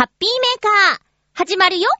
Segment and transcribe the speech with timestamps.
[0.00, 1.00] ハッピーメーカー、
[1.34, 1.90] 始まるよ。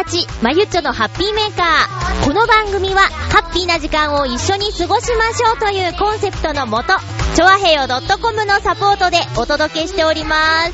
[0.00, 2.24] 12月1日、まゆっちょのハッピーメーカー。
[2.24, 6.94] この番組は、ハッピーな時間を一緒に過ごしましょうというコンセプトのもと、
[7.34, 10.72] ちょわへよ .com のサポートでお届けしております。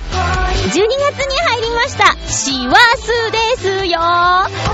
[0.66, 0.78] 12月
[1.26, 2.76] に入りました、師走
[3.32, 3.98] ですよ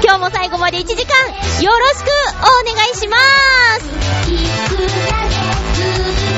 [0.03, 1.15] 今日も最後まで1時間、
[1.63, 2.09] よろしく
[2.41, 3.17] お願いしま
[6.27, 6.32] す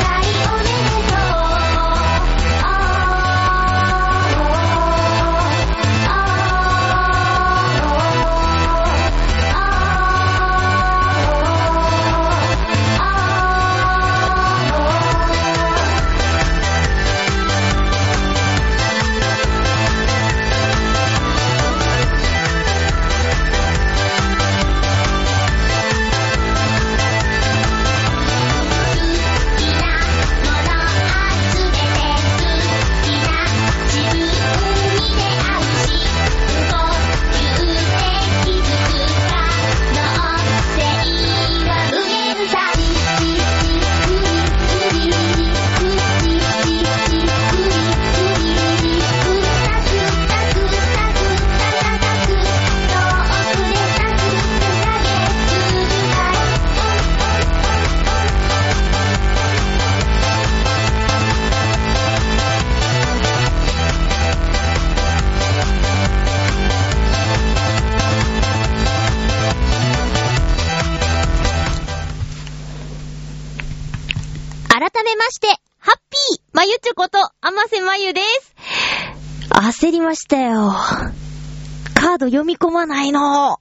[82.24, 83.58] ド読み込まないの。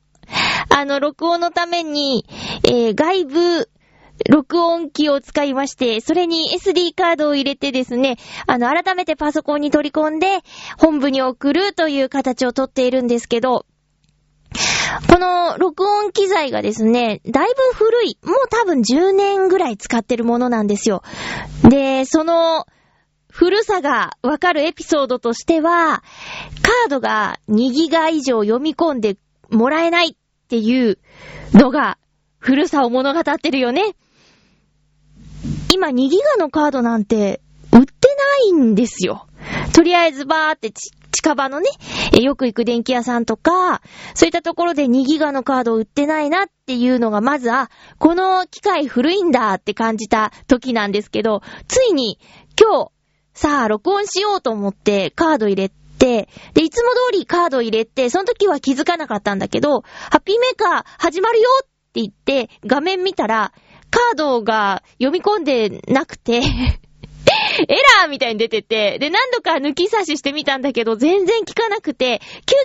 [0.69, 2.25] あの、録音のために、
[2.65, 3.69] えー、外部、
[4.29, 10.39] 録音機を使いまして、それに SD カードを入れてですね、あの、改めてパソコンに取り込んで、
[10.77, 13.65] 本部に送るという形をとっているんですけど、
[15.11, 21.01] この録音機材がですね、だいぶ古い、もう多分10年ぐらい使ってるものなんですよ。
[21.63, 22.65] で、その
[23.33, 26.03] 古さがわかるエピソードとしては、
[26.61, 29.17] カードが2ギガ以上読み込んで
[29.49, 30.15] もらえないっ
[30.49, 30.99] ていう
[31.51, 31.97] のが
[32.37, 33.95] 古さを物語ってるよね。
[35.73, 37.41] 今2ギガのカードなんて
[37.71, 38.15] 売って
[38.49, 39.25] ないんですよ。
[39.73, 41.69] とりあえずバーって近場のね、
[42.21, 43.81] よく行く電気屋さんとか、
[44.13, 52.19] そういったところで2ギガのカード売ってないなっていうのがまず、あ、この機械古いんだって感じた時なんですけど、ついに
[52.59, 52.92] 今日、
[53.33, 63.53] さあ録音しようと思ってカード入れて、で、いつも通りカード入れて、その時は気づかなかったんだけど、ハッピーメーカー始まるよって言って、画面見たら、
[63.89, 66.41] カードが読み込んでなくて、
[67.67, 72.21] エラーみたいに出てて、で、何度か抜き差ししてみたんだけど、全然効かなくて、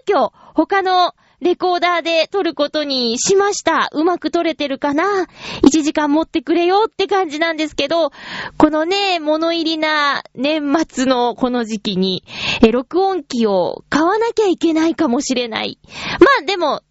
[0.07, 3.89] 急遽、他のレコーダーで撮ることにしました。
[3.93, 5.27] うまく撮れてるかな
[5.63, 8.11] ?1 時間持ってくれよって感じなんですけど、
[8.57, 12.25] このね、物入りな年末のこの時期に、
[12.63, 15.79] え、録音機を買わなきゃいけないかもしれない。
[16.21, 16.83] まあでも、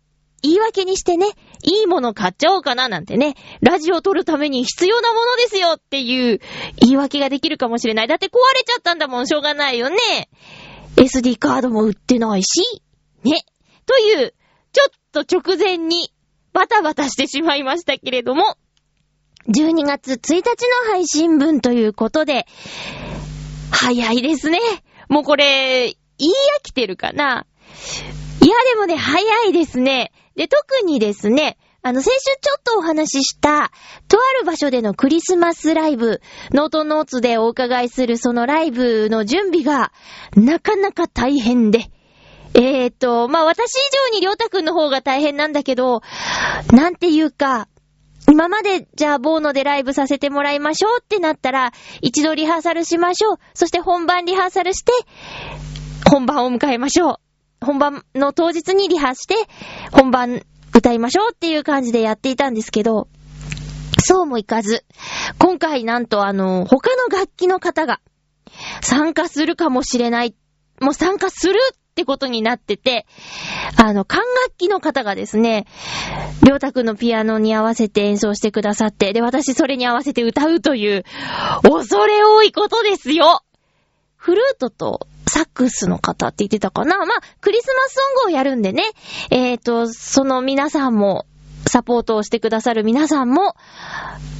[0.43, 1.25] 言い訳にしてね、
[1.63, 6.39] いいもの買っちゃおうかななんてね、ラジオ撮るために必要なものですよっていう
[6.77, 8.07] 言い訳ができるかもしれない。
[8.07, 9.97] だって壊れちゃったんだもん、しょうがないよね。
[10.95, 12.81] SD カードも売ってないし、
[13.23, 13.41] ね。
[13.87, 14.33] という、
[14.73, 16.11] ちょっと直前に
[16.53, 18.57] バタバタしてしまいましたけれども、
[19.47, 22.45] 12月1日の配信分ということで、
[23.71, 24.59] 早いですね。
[25.07, 27.45] もうこれ、言い飽きてるかな？
[28.43, 30.11] いや、でもね、早いですね。
[30.35, 33.71] で、特にですね、あの、先週ちょっとお話しした、
[34.09, 39.93] とある場所でのクリスマスライブ、ノートノーツでお伺いするそのライブの準備が、
[40.35, 41.85] なかなか大変で。
[42.59, 43.75] えーと、まあ、私以
[44.11, 46.01] 上にりょうたくんの方が大変なんだけど、
[46.73, 47.67] なんていうか、
[48.29, 51.71] 今まで、じゃあ、ボーノでライブさせてもらいましょうってなったら、
[52.01, 53.37] 一度リハーサルしましょう。
[53.53, 54.91] そして本番リハーサルして、
[56.09, 57.65] 本番を迎えましょう。
[57.65, 59.35] 本番の当日にリハして、
[59.91, 60.41] 本番
[60.75, 63.07] 歌いましょうっていう感じでやっていたんですけど、
[64.03, 64.83] そうもいかず、
[65.37, 67.99] 今回なんとあの、他の楽器の方が
[68.81, 70.35] 参加するかもしれない。
[70.81, 71.59] もう参加する
[71.97, 73.07] ってことになってて、
[73.75, 75.65] あの、管楽器の方がですね、
[76.43, 81.05] りょうたくんのピアノに合わせて演奏してくださって、で、私それに合わせて歌うという、
[81.63, 83.41] 恐れ多いことですよ。
[84.15, 86.97] フルートとサックスの方って言ってたかな？
[86.97, 88.83] まあ、クリスマスソングをやるんでね、
[89.31, 91.25] えっ、ー、と、その皆さんも、
[91.65, 93.55] サポートをしてくださる皆さんも、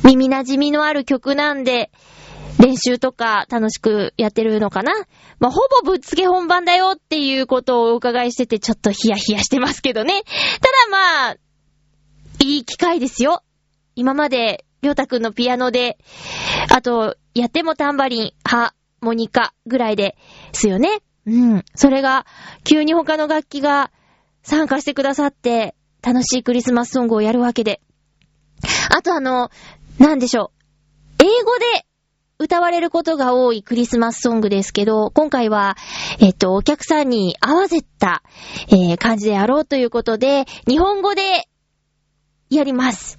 [0.03, 1.89] 耳馴染みのある曲なんで、
[2.59, 4.93] 練習とか楽しくやってるのかな？
[5.39, 10.23] まあ、ほぼぶっつけ本番だよっていうことをお伺いしててちょっとヒヤヒヤしてますけどね。
[10.23, 11.35] ただまあ、
[12.43, 13.43] いい機会ですよ。
[13.95, 15.97] 今まで、りょうたくんのピアノで、
[16.71, 20.15] あと、やってもタンバリン、ハ、モニカぐらいで
[20.53, 21.01] すよね。
[21.25, 21.65] うん。
[21.75, 22.25] それが、
[22.63, 23.91] 急に他の楽器が
[24.43, 27.81] 参加してくださって、楽しいクリスマスソングをやるわけで。
[28.89, 29.49] あとあの、
[29.97, 30.51] なんでしょ
[31.19, 31.23] う。
[31.23, 31.85] 英語で
[32.39, 35.75] 歌われることが多いクリスマスソングですけど、今回は、
[36.19, 38.21] えっと、お客さんに合わせた、
[38.67, 41.47] えー、感じでやろうということで、日本語で
[42.51, 43.17] やります。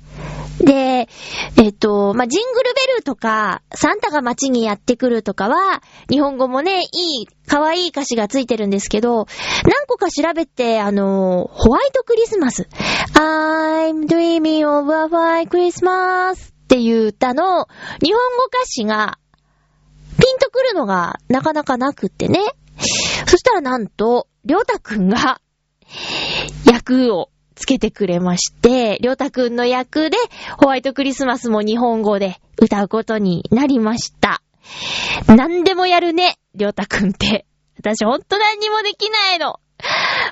[0.60, 1.08] で、
[1.56, 9.26] えっと、まあ、ジングルベルとか、サンタが街にやってくるとかは、日本語もね、いい、可愛い歌詞がついてるんですけど、
[9.64, 12.68] 何個か調べて、あの、ホワイトクリスマス。
[13.14, 17.66] I'm dreaming of a white Christmas っていう歌の
[18.00, 19.18] 日本語歌詞が
[20.16, 22.38] ピンとくるのがなかなかなくってね。
[23.26, 25.40] そしたらなんと、りょうたくんが
[26.64, 30.16] 役をつけてくれまして、りょうたくんの役で
[30.56, 34.40] ホワイトクリスマスも日本語で歌うことになりました。
[35.26, 37.44] 何でもやるね、りょうたくんって。
[37.76, 39.58] 私ほんと何にもできないの。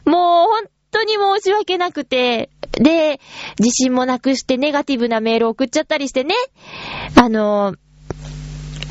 [0.04, 3.20] もうほんとに申し訳なくて、で、
[3.58, 6.34] 自信もなくしてネガティブなメール送っちゃったりしてね。
[7.14, 7.74] あの、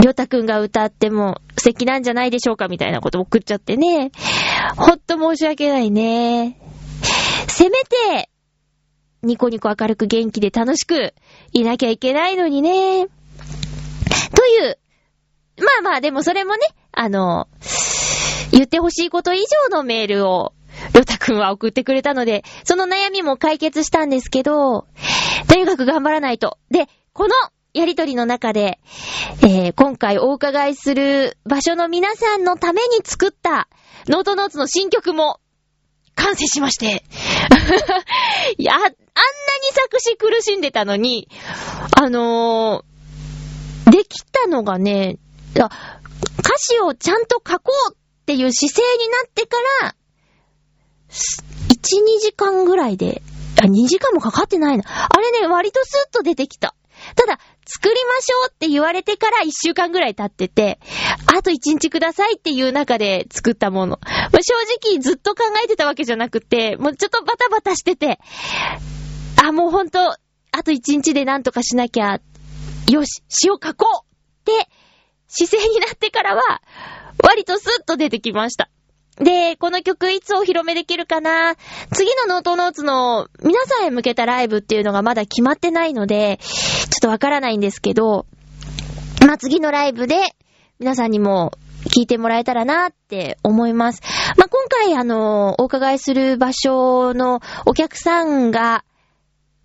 [0.02, 4.12] りょうたくんが歌っても素敵なんじゃないでしょうかみたいなこと送っちゃってね。
[4.76, 6.60] ほんと申し訳ないね。
[7.48, 8.30] せめて、
[9.24, 11.14] ニコニコ明るく元気で楽しく
[11.54, 13.08] いなきゃいけないのにね。
[14.36, 14.78] という、
[15.58, 16.60] まあまあでもそれもね、
[16.92, 17.48] あの、
[18.52, 20.54] 言ってほしいこと以上のメールを
[20.94, 24.86] りょうたくんは送ってくれたので、その悩みも解決したんですけど、
[25.48, 26.58] とにかく頑張らないと。
[26.70, 27.34] で、この
[27.74, 28.80] やりとりの中で、
[29.42, 33.68] えー、今回お伺いする場所の皆さんのために作った
[34.08, 35.40] ノートノーツの新曲も
[36.16, 37.04] 完成しまして。
[38.58, 38.94] い や、あんなに
[39.74, 41.28] 作詞苦しんでたのに、
[42.00, 45.18] あのー、できたのがね、
[45.54, 45.70] 歌
[46.58, 49.96] 詞をちゃんと書こうっていう姿勢になってから、
[51.16, 53.22] 1、2時間ぐらいで、
[53.62, 54.84] あ、2時間もかかってないな。
[54.88, 56.76] あれね、割とスッと出てきた。
[57.16, 60.80] ただ、作りましょうって言われてから1週間ぐらい経ってて、
[61.26, 64.00] あと1日くださいっていう中で作ったもの。
[64.04, 64.54] まあ、正
[64.90, 68.20] 直ずっと考えてたわけじゃなくて、もうちょっとバタバタしてて、
[69.44, 70.00] あ、もうほんと、
[70.52, 72.20] あと1日でなんとかしなきゃ、
[72.90, 74.70] よし、詩を書こうって
[75.28, 76.62] 姿勢になってからは、
[77.24, 78.70] 割とスッと出てきました。
[79.18, 81.56] で、この曲いつお披露目できるかな？
[81.94, 86.48] 次のノートノーツの皆さんへ向けたライブっていうのがまだ決まってないので、ちょ
[86.88, 88.26] っとわからないんですけど、
[89.26, 90.36] まあ、次のライブで
[90.80, 91.54] 皆さんにも
[91.86, 94.02] 聞いてもらえたらなって思います。
[94.38, 98.84] まあ、今回あの、お伺いする場所のお客さんが、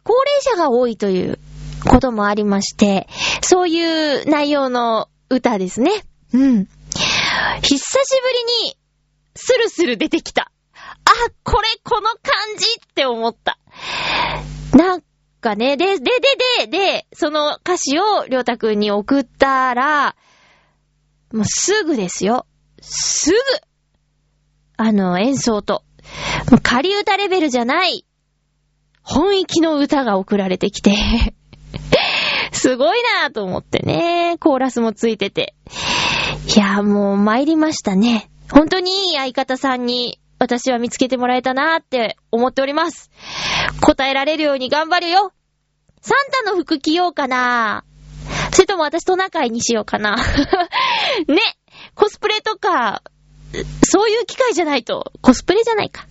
[0.04, 1.38] 高齢者が多いという
[1.88, 3.08] こともありまして、
[3.42, 5.90] そういう内容の歌ですね。
[6.32, 6.68] うん。
[7.62, 7.80] 久し
[8.22, 8.28] ぶ
[8.62, 8.76] りに
[9.40, 10.52] スルスル出てきた。
[10.74, 11.10] あ、
[11.42, 12.20] これこの感
[12.58, 13.58] じって思った。
[14.76, 15.02] なん
[15.40, 20.14] かね、で、で、で、で、で、その歌詞をりょうたくんに送ったら、
[21.32, 22.46] もうすぐですよ。
[22.82, 23.36] すぐ
[24.76, 25.84] あの、演奏と。
[26.62, 28.04] 仮歌レベルじゃない、
[29.02, 30.94] 本域の歌が送られてきて
[32.52, 34.36] すごいなぁと思ってね。
[34.38, 35.54] コーラスもついてて。
[36.56, 38.29] いや、もう参りましたね。
[38.52, 43.10] 本当にいい相方さんに私は見つけてもらえたなーって思っております。
[43.80, 45.32] 答えられるように頑張るよ。
[46.00, 47.84] サンタの服着ようかな
[48.52, 50.16] それとも私トナカイにしようかな
[51.28, 51.38] ね
[51.94, 53.02] コスプレとか、
[53.84, 56.06] そういう機会じゃないと、コスプレじゃないか。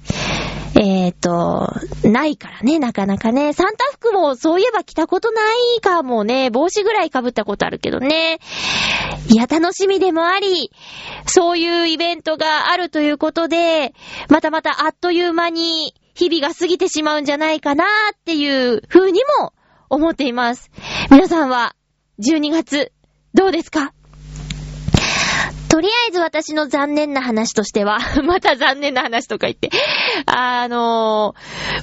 [0.75, 1.73] えっ、と、
[2.03, 3.53] ないからね、なかなかね。
[3.53, 5.41] サンタ服もそういえば着たことな
[5.77, 8.39] いかもね、帽子ぐらい被ったことあるけどね。
[9.29, 10.71] いや、楽しみでもあり、
[11.27, 13.93] そういうイベントがあるということで、
[14.29, 19.53] またまたあっという間に日々が過ぎてしまうんじゃないかなっていう風にも
[19.89, 20.69] 思っています。
[21.09, 21.75] 皆さんは
[22.19, 22.91] 12月
[23.33, 23.93] どうですか？
[25.69, 29.69] とりあえず私の残念な話としては また残念な話とか言って、
[30.25, 31.35] あの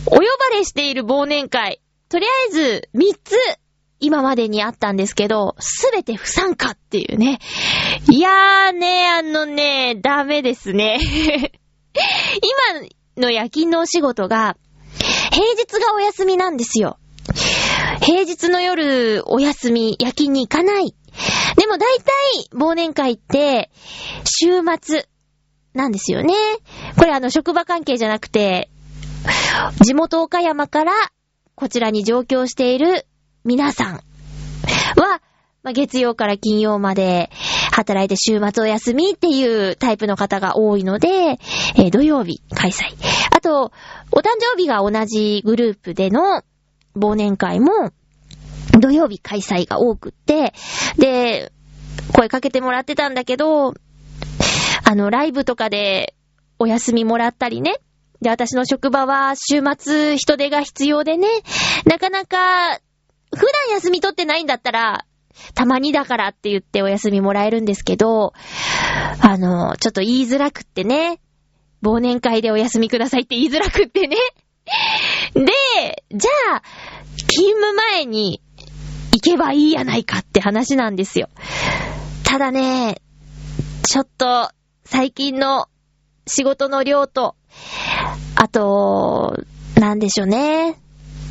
[0.05, 3.37] ー、お呼ばれしている忘年会、とりあえず3つ
[4.01, 7.39] 今までにあったんですけど、すべて不参加っていうね。
[8.11, 10.99] いやーね、あのね、ダメですね。
[13.17, 14.57] 今の夜勤のお仕事が、
[15.33, 16.99] 平日がお休みなんですよ。
[18.03, 20.96] 平日の夜お休み、夜勤に行かない。
[21.57, 22.05] でも大体、
[22.55, 23.71] 忘年会って、
[24.25, 25.07] 週末、
[25.77, 26.35] なんですよね。
[26.99, 28.71] これあの、職場関係じゃなくて、
[29.83, 30.93] 地元岡山から、
[31.55, 33.07] こちらに上京している
[33.45, 35.23] 皆さんは、
[35.63, 37.31] まあ、月曜から金曜まで
[37.73, 42.95] 働いて週末お休みっていうタイプの方が多いので、えー、土曜日開催。
[43.35, 43.73] あと、
[44.13, 46.43] お誕生日が同じグループでの
[46.97, 47.91] 忘年会も、
[48.81, 50.53] 土曜日開催が多くって、
[50.99, 51.53] で、
[52.13, 53.75] 声かけてもらってたんだけど、
[54.85, 56.15] あの、ライブとかで
[56.59, 57.81] お休みもらったりね。
[58.21, 61.29] で、私の職場は週末人手が必要でね、
[61.85, 62.79] なかなか、
[63.35, 65.05] 普段休み取ってないんだったら、
[65.55, 68.33] たまにだからって言ってお休みもらえるんですけど、
[69.21, 71.21] あの、ちょっと言いづらくってね、
[71.83, 74.17] 忘年会でお休みくださいって言いづらくってね。
[75.35, 76.63] で、じゃあ、
[77.17, 78.41] 勤務前に
[79.31, 81.29] けばいいやないかって話なんですよ。
[82.25, 83.01] ただね、
[83.89, 84.51] ちょっと、
[84.85, 85.67] 最近の
[86.27, 87.35] 仕事の量と、
[88.37, 89.37] あと、
[89.77, 90.79] なんでしょうね。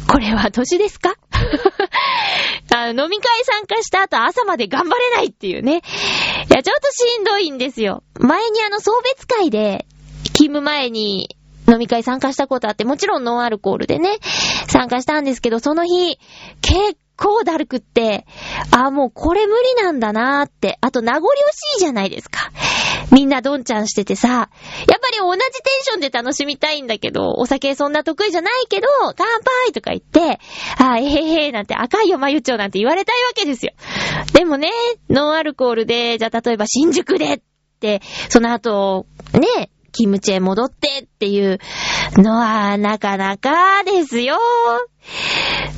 [0.07, 1.15] これは年ですか？
[2.75, 5.77] あの飲み会参加した後朝まで頑張れないっていうね。
[5.77, 8.03] いや、ちょっとしんどいんですよ。
[8.19, 9.85] 前にあの送別会で、
[10.33, 11.37] 勤務前に
[11.67, 14.19] 飲み会参加したことあって、もちろんノンアルコールでね、
[14.67, 16.19] 参加したんですけど、その日、
[16.61, 18.25] 結構だるくって、
[18.71, 22.51] あ、もうこれ無理なんだなーって、あと名残惜しいじゃないですか。
[23.11, 24.53] みんなどんちゃんしててさ、やっぱ
[25.11, 25.45] り同じテ
[25.81, 29.27] ンションで楽しみたいんだけど、お酒そんな得意じゃないけど、乾
[29.65, 30.39] 杯とか言って、
[30.77, 33.73] あ、えへへなんて赤いよまゆちょなんて言われたいわけですよ。
[34.33, 34.71] でもね、
[35.09, 37.41] ノンアルコールで、じゃあ例えば新宿でっ
[37.79, 41.59] て、その後、ね、キムチへ戻ってっていう
[42.17, 44.37] のはなかなかですよ。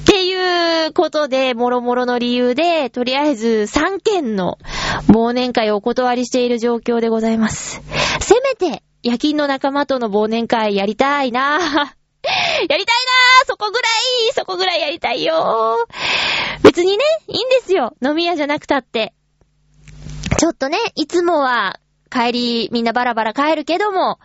[0.01, 4.57] っていうことで、もろもろの理由で、とりあえず3件の
[5.07, 7.81] 忘年会をお断りしている状況でございます。
[8.19, 15.87] せめて、夜勤の仲間との忘年会やりたいなぁ やりたいなぁそこぐらいそこぐらいやりたいよ
[16.63, 17.95] 別にね、いいんですよ。
[18.03, 19.13] 飲み屋じゃなくたって。
[20.37, 21.79] ちょっとね、いつもは
[22.09, 24.19] 帰り、みんなバラバラ帰るけども、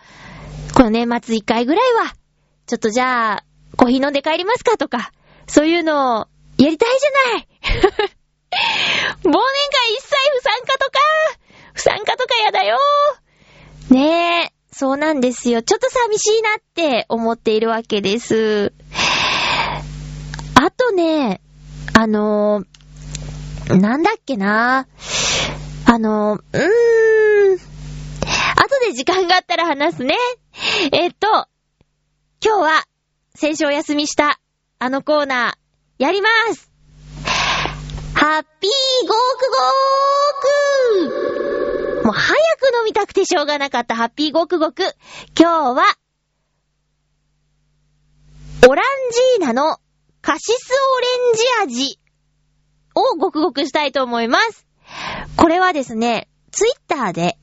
[0.74, 2.14] この年末一回ぐらいは、
[2.66, 3.44] ちょっとじゃあ、
[3.76, 5.12] コーヒー飲んで帰りますかとか、
[5.46, 6.26] そういうのを、
[6.58, 7.48] やりたいじゃない
[9.24, 9.38] 忘年会
[9.94, 10.98] 一切不参加とか
[11.72, 12.78] 不参加とかやだよ
[13.90, 15.62] ねえ、そうなんですよ。
[15.62, 18.72] ちょっと寂しいなって思っているわけです。
[20.54, 21.40] あとね、
[21.94, 22.64] あの
[23.68, 24.86] なんだっけな
[25.84, 27.60] あのうーん、後
[28.86, 30.16] で時間があったら話すね。
[30.92, 31.26] えっと、
[32.44, 32.84] 今日は、
[33.34, 34.38] 先週お休みした、
[34.78, 36.70] あのコーナー、やります
[38.14, 38.70] ハッピー
[39.08, 44.82] ゴークゴークもう早く飲みたくてしょうがなかったハッピーゴークゴーク。
[45.38, 45.84] 今日は、
[48.68, 48.84] オラン
[49.38, 49.78] ジーナの
[50.20, 50.70] カシス
[51.66, 52.00] オレンジ味
[52.94, 54.66] をごくごくしたいと思います。
[55.36, 57.38] これはですね、ツイッターで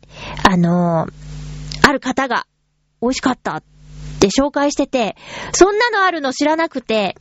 [0.48, 2.46] あのー、ある方が
[3.02, 3.64] 美味しかったっ
[4.20, 5.16] って紹介してて、
[5.54, 7.16] そんなのあるの知らなくて、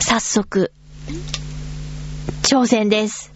[0.00, 0.72] 早速、
[2.42, 3.32] 挑戦です。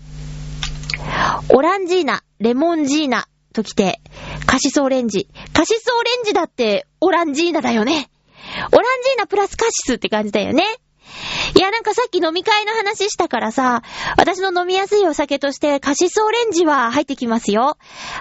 [1.55, 4.01] オランジーナ、レモンジーナときて、
[4.47, 5.29] カシスオレンジ。
[5.53, 8.11] カシスオレンジだってオランジーナだよね。
[8.73, 10.65] オランジーナプラスカシスって感じだよね。
[11.57, 13.83] いや、なんかさっき飲み会の話したからさ、
[14.17, 17.79] 私の飲みやすいお酒としてカシスオレンジは入ってきますよ。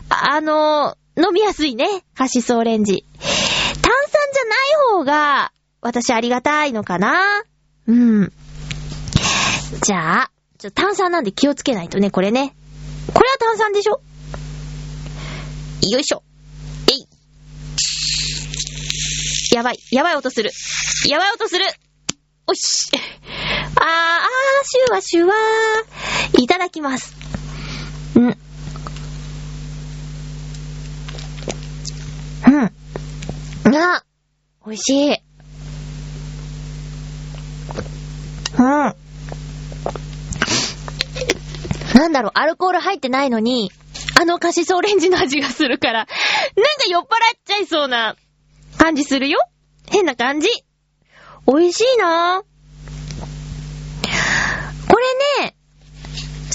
[0.09, 1.87] あの、飲みやすいね。
[2.15, 3.03] カシスオレンジ。
[3.21, 7.43] 炭酸じゃない方が、私ありがたいのかな
[7.87, 8.31] うん。
[9.83, 12.55] じゃあ、ちょ、炭酸なんで気をつけないとね、これね。
[13.13, 14.01] これは炭酸でしょ
[15.89, 16.21] よいしょ。
[16.91, 17.07] えい。
[19.55, 19.79] やばい。
[19.91, 20.51] やばい音する。
[21.09, 21.65] やばい音する。
[22.45, 22.91] おし。
[22.93, 23.01] あー、
[23.81, 26.43] あー、シュワシュワー。
[26.43, 27.15] いただきます。
[28.19, 28.46] ん。
[34.67, 35.15] 美味しい。
[38.59, 38.95] うん。
[41.95, 43.71] なんだろう、アルコール入ってないのに、
[44.19, 46.11] あのカシスオレンジの味がするから、なんか
[46.89, 47.07] 酔っ払っ
[47.45, 48.17] ちゃいそうな
[48.77, 49.39] 感じするよ？
[49.89, 50.49] 変な感じ？
[51.47, 52.43] 美味しいな
[54.89, 54.97] こ
[55.39, 55.55] れね、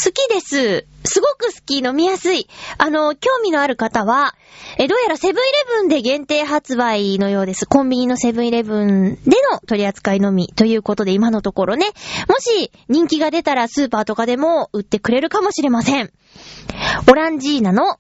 [0.04, 0.86] 好きです。
[1.04, 2.48] すごく好き、飲みやすい。
[2.76, 4.34] あの、興味のある方は、
[4.76, 7.66] え、どうやらセブンイレブンで限定発売のようです。
[7.66, 11.86] コンビニのセブンイレブンでの取り扱いのみということで今のところね、
[12.28, 16.12] もし人気が出たらスーパーとかでも売ってくれるかもしれません。
[17.08, 17.98] オランジーナの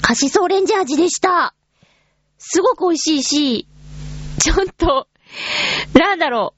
[0.00, 1.54] カシスオレンジ味でした。
[2.38, 3.68] すごく美味しいし、
[4.40, 5.08] ちょっと、
[5.98, 6.54] なんだろ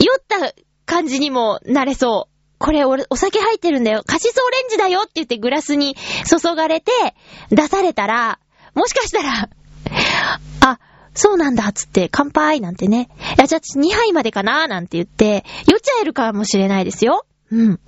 [0.00, 0.04] う。
[0.04, 0.52] 酔った
[0.84, 2.37] 感じにもなれそう。
[2.58, 4.02] これ俺、お酒入ってるんだよ。
[4.06, 5.96] カシスオレンジだよって言ってグラスに
[6.26, 6.92] 注がれて
[7.50, 8.40] 出されたら、
[8.74, 9.48] もしかしたら、
[10.60, 10.78] あ、
[11.14, 13.08] そうなんだつって乾杯なんてね。
[13.36, 17.26] いや、じゃあ2杯までかななんて言って、酔っちゃえるかもしれないですよ。
[17.50, 17.80] うん。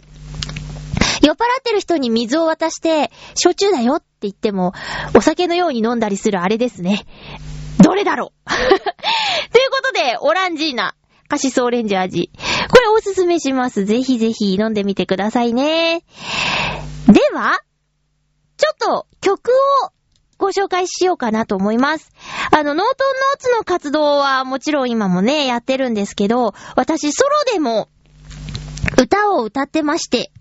[1.22, 4.72] 酔っ払ってる人に水を渡して、焼酎だよって言っても、
[5.16, 7.04] お酒のように飲んだりするあれですね。
[7.82, 10.94] どれだろう ということで、オランジーナ、
[11.30, 12.32] カシスオレンジ味。
[12.70, 13.84] これおすすめします。
[13.84, 16.02] ぜひぜひ飲んでみてくださいね。
[17.06, 17.60] では、
[18.56, 19.52] ちょっと曲
[19.84, 19.90] を
[20.38, 22.10] ご紹介しようかなと思います。
[22.50, 27.88] あの、ノートンノーツの活動はもちろん今もね、やってるんですけど、私ソロでも
[29.00, 30.32] 歌を歌ってまして、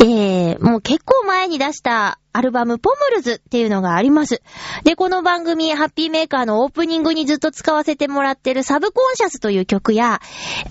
[0.00, 4.42] えー、もう結構前に出したアルバムポムルズっていうのがあります。
[4.84, 10.20] で、この番組、ハッピーメーカーのオープニングにずっと使わせてもらってるサブコンシャスという曲や、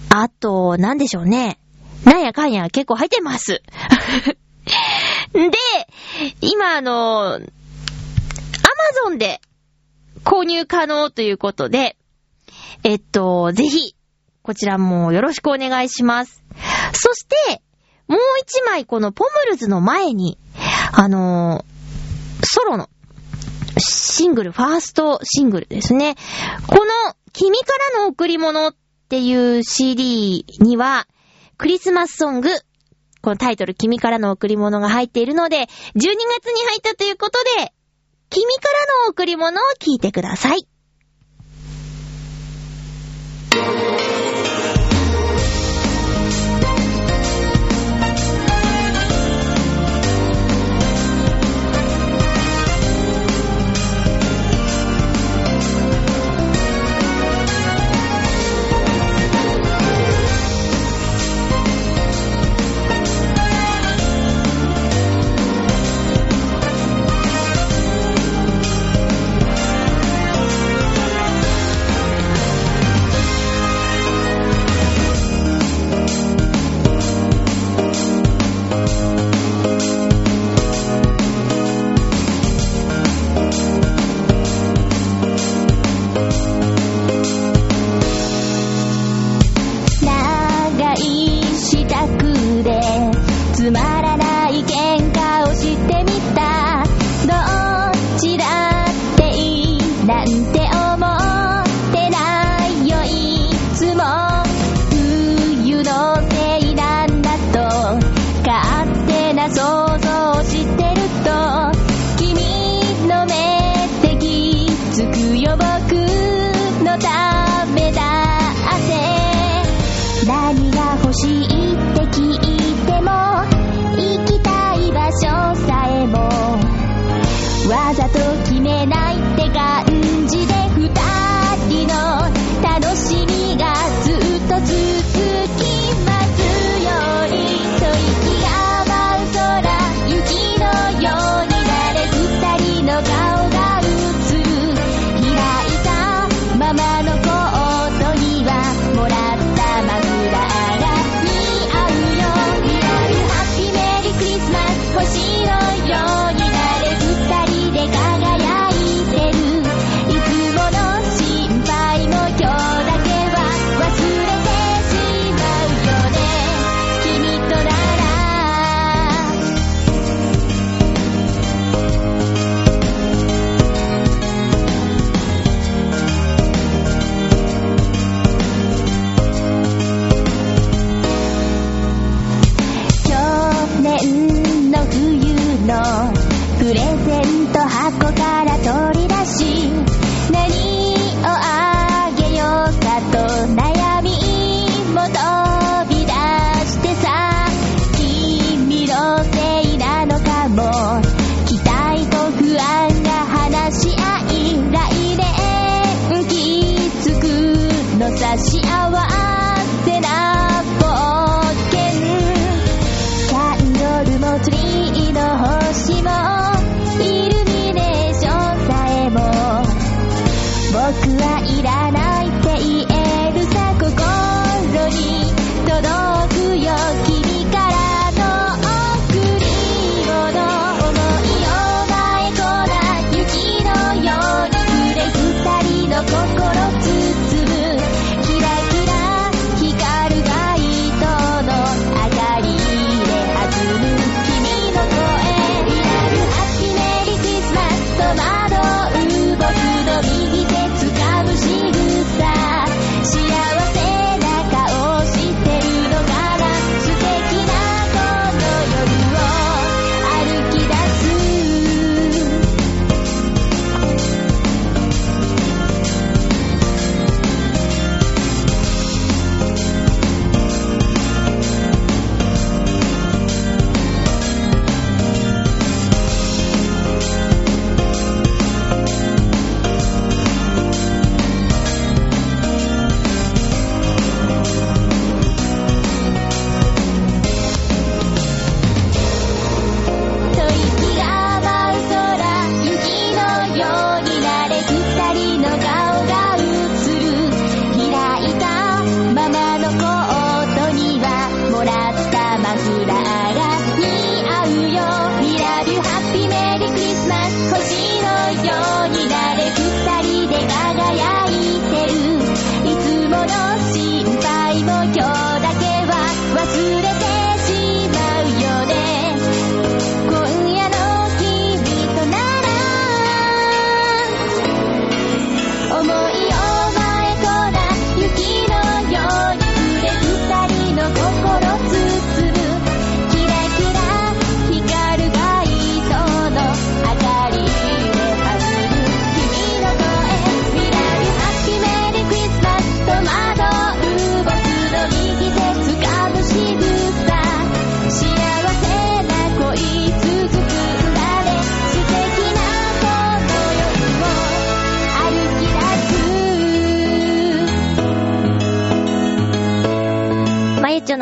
[0.10, 1.60] あと、なんでしょうね。
[2.04, 3.62] なんやかんや結構入ってます。
[5.34, 5.52] で、
[6.42, 7.46] 今あの、アマ
[9.06, 9.40] ゾンで
[10.24, 11.96] 購入可能ということで、
[12.84, 13.96] えっと、ぜひ、
[14.42, 16.44] こちらもよろしくお願いします。
[16.94, 17.62] そして、
[18.08, 20.38] もう一枚このポムルズの前に、
[20.92, 21.74] あのー
[22.46, 22.90] ソロの
[23.78, 26.16] シングル、ファーストシングルですね。
[26.68, 26.92] この
[27.32, 28.76] 君からの贈り物っ
[29.10, 31.08] ていう CD には、
[31.58, 32.50] クリスマスソング、
[33.22, 36.02] このタイトル君からの贈り物が入っているので、12月
[36.48, 37.74] に入ったということで、
[38.30, 38.62] 君か
[38.98, 40.68] らの贈り物を聞いてください。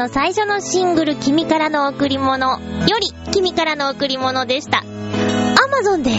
[0.02, 2.60] の最初のシングル、君からの贈り物よ
[3.00, 4.80] り、君からの贈り物でした。
[4.80, 4.84] ア
[5.68, 6.10] マゾンで、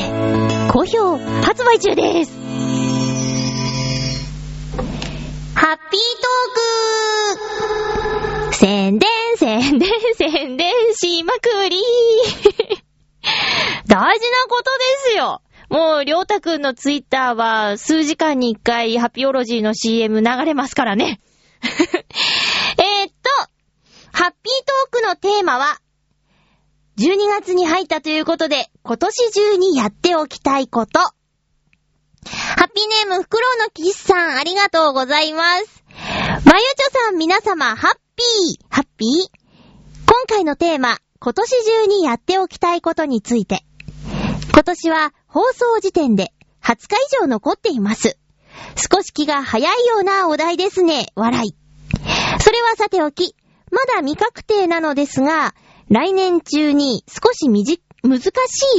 [0.70, 2.30] 好評発売中です。
[5.56, 11.82] ハッピートーク宣伝、宣伝、宣伝しまくり
[13.88, 21.18] 大事なことですよもう、りょうたくんのツイッターは、数時間に一回、ハピオロジーの CM 流れますからね。
[22.78, 23.51] えっと、
[24.12, 25.78] ハッピートークのテーマは、
[26.98, 31.00] 12月に入ったということで、今年中にやっておきたいこと。
[31.00, 35.82] ハッピーネーム、フクロウのキスさん、ありがとうございます。
[35.88, 36.44] まゆちょ
[37.06, 39.08] さん、皆様、ハッピー、ハッピー
[40.06, 43.64] 今回のテーマ、今年中にやっておきたいことについて。
[44.52, 48.18] 今年は放送時点で20日以上残っています。
[48.76, 51.56] 少し気が早いようなお題ですね、笑い。
[52.40, 53.34] それはさておき、
[53.72, 55.54] まだ未確定なのですが、
[55.88, 58.28] 来年中に少しみじ、難し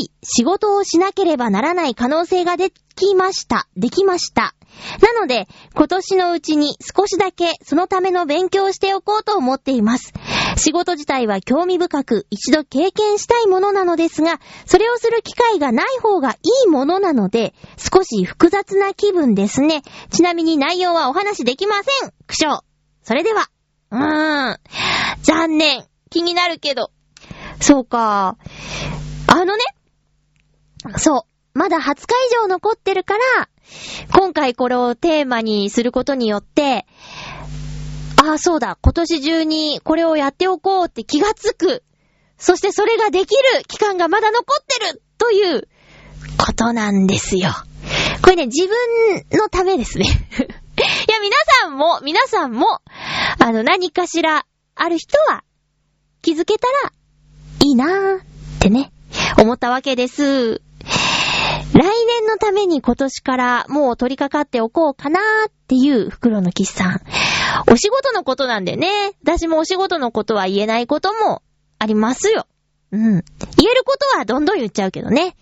[0.01, 3.67] い仕事をしなければならない可能性ができました。
[3.75, 4.53] できました。
[5.01, 10.13] なので、今年のうちに少しだけそのための勉強をしておこうと思っています。
[10.57, 16.35] 仕事自体は興味深く一度経験したいものなのですが、それをする機会がない方がい
[16.67, 19.81] いものなので、少し複雑な気分ですね。
[20.11, 22.11] ちなみに内容はお話できません。
[22.27, 22.61] 苦笑。
[23.03, 23.47] それでは。
[23.93, 24.57] うーん。
[25.21, 25.85] 残念。
[26.09, 26.91] 気になるけど。
[27.61, 28.37] そうか。
[29.27, 29.63] あのね。
[30.97, 31.57] そう。
[31.57, 31.95] まだ20日以
[32.41, 33.49] 上残ってるから、
[34.15, 36.87] 今回これをテーマにすることによって、
[38.17, 38.79] ああ、そうだ。
[38.81, 41.83] 今年中にこれをやっておこうって気がつく。
[42.37, 45.67] そしてそれができる期間がまだ残ってるという
[46.37, 47.51] ことなんですよ。
[48.23, 50.05] これね、自分のためですね。
[50.77, 50.81] い
[51.11, 52.81] や、皆さんも、皆さんも、
[53.39, 55.43] あの、何かしらある人は
[56.21, 56.93] 気づけたら
[57.63, 58.21] いいなーっ
[58.59, 58.91] てね、
[59.39, 60.61] 思ったわけです。
[61.73, 67.01] 来年のために今年からもう取り掛かっておこうかなーっていう袋のキスさん。
[67.71, 71.41] お仕事のことなんでね、私もお仕事のことは言えないことも
[71.79, 72.45] ありますよ。
[72.91, 73.01] うん。
[73.01, 75.35] 言えることはどんどん言っちゃうけどね。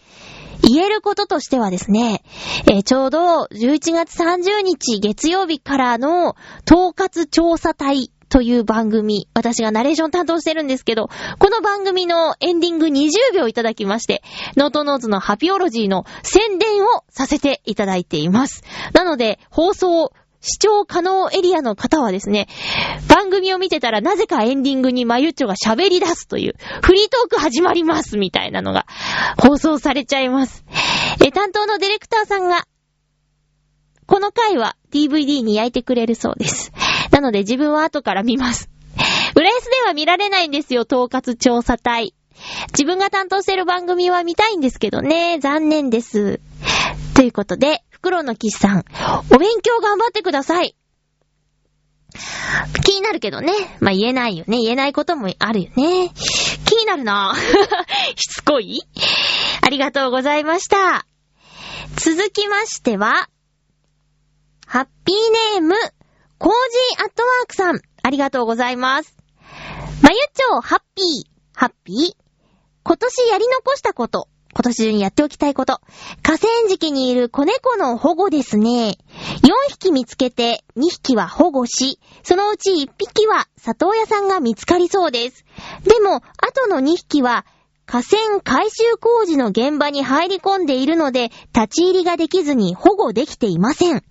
[0.64, 2.24] 言えることとしてはですね、
[2.72, 14.24] えーちょうど11月30日月曜日からの統括調査隊という番組、私がナレーション担当してるんですけど、この番組のエンディング20秒いただきまして、
[14.56, 18.64] ノートノーズのハピオロジーの宣伝をさせていただいています。
[18.94, 22.48] なので、放送、視聴可能エリアの方はですね、
[23.08, 28.86] 番組を見てたらなぜかエンディングにまゆっちょが喋り出すという、フリートーク始まりますみたいなのが
[29.38, 30.66] 放送されちゃいます。
[31.24, 32.66] え、担当のディレクターさんが、
[34.08, 36.72] この回は DVD に焼いてくれるそうです。
[37.12, 38.70] なので自分は後から見ます。
[39.36, 42.14] 浦安では見られないんですよ、統括調査隊。
[42.74, 46.40] 自分が担当してる番組は見たいんですけどね、残念です。
[47.14, 48.84] ということで、袋の岸さん、
[49.32, 50.76] お勉強頑張ってください。
[52.84, 53.54] 気になるけどね。
[53.80, 54.58] まあ、言えないよね。
[54.58, 56.10] 言えないこともあるよね。
[56.66, 57.36] 気になるな
[58.18, 58.82] しつこい
[59.62, 61.06] ありがとうございました。
[61.96, 63.30] 続きましては、
[64.66, 65.76] ハッピーネーム、
[66.40, 66.54] コー
[66.98, 69.16] ジーアットワークさん、ありがとうございます。
[70.02, 71.98] まゆちょう、ハッピー、ハッピー。
[72.84, 75.80] 今年やり残したこと、今年中にやっておきたいこと。
[76.24, 78.98] 河川敷にいる子猫の保護ですね。
[79.44, 85.46] 4匹見つけて、2匹は保護し、そのうち1匹は里親さんが見つかりそうです。
[85.84, 86.22] でも、あ
[86.54, 87.46] との2匹は、
[87.86, 94.04] 河川改修工事の現場に入り込んでいるので、立ち入りができずに保護できていません。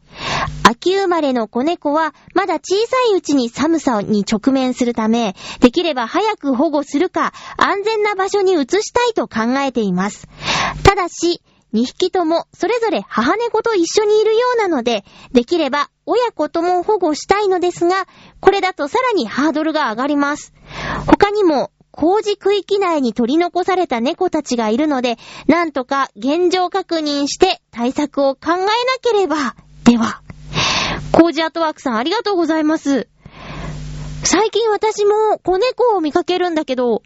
[0.63, 10.29] 秋生まれの子猫は、まだ小さいうちに寒さに直面するため、できれば早く保護するか、安全な場所に移したいと考えています。
[10.85, 18.07] ただし、2匹ともそれぞれ母猫と一緒にいるようなので、できれば親子とも保護したいのですが、
[18.41, 20.53] これだとさらにハードルが上がります。
[21.07, 28.67] 他にも、工事区域内に取り残された猫たちがいるので、なんとか現状確認して対策を考えな
[29.03, 29.57] ければ。
[29.85, 30.23] では、
[31.13, 33.09] 工事アートワークさんありがとうございます。
[34.23, 37.03] 最近私も子猫を見かけるんだけど、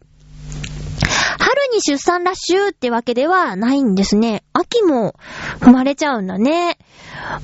[1.38, 4.44] 春に出産ラッシュってわけではないんですね。
[4.52, 5.14] 秋も
[5.60, 6.78] 生まれちゃうんだね。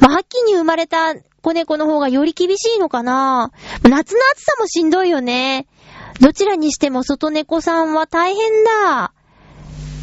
[0.00, 5.66] まあ、秋に生まれた子猫の方がより厳しいのかな夏の暑さもしんどいよね。
[6.20, 9.12] どちらにしても外猫さんは大変だ。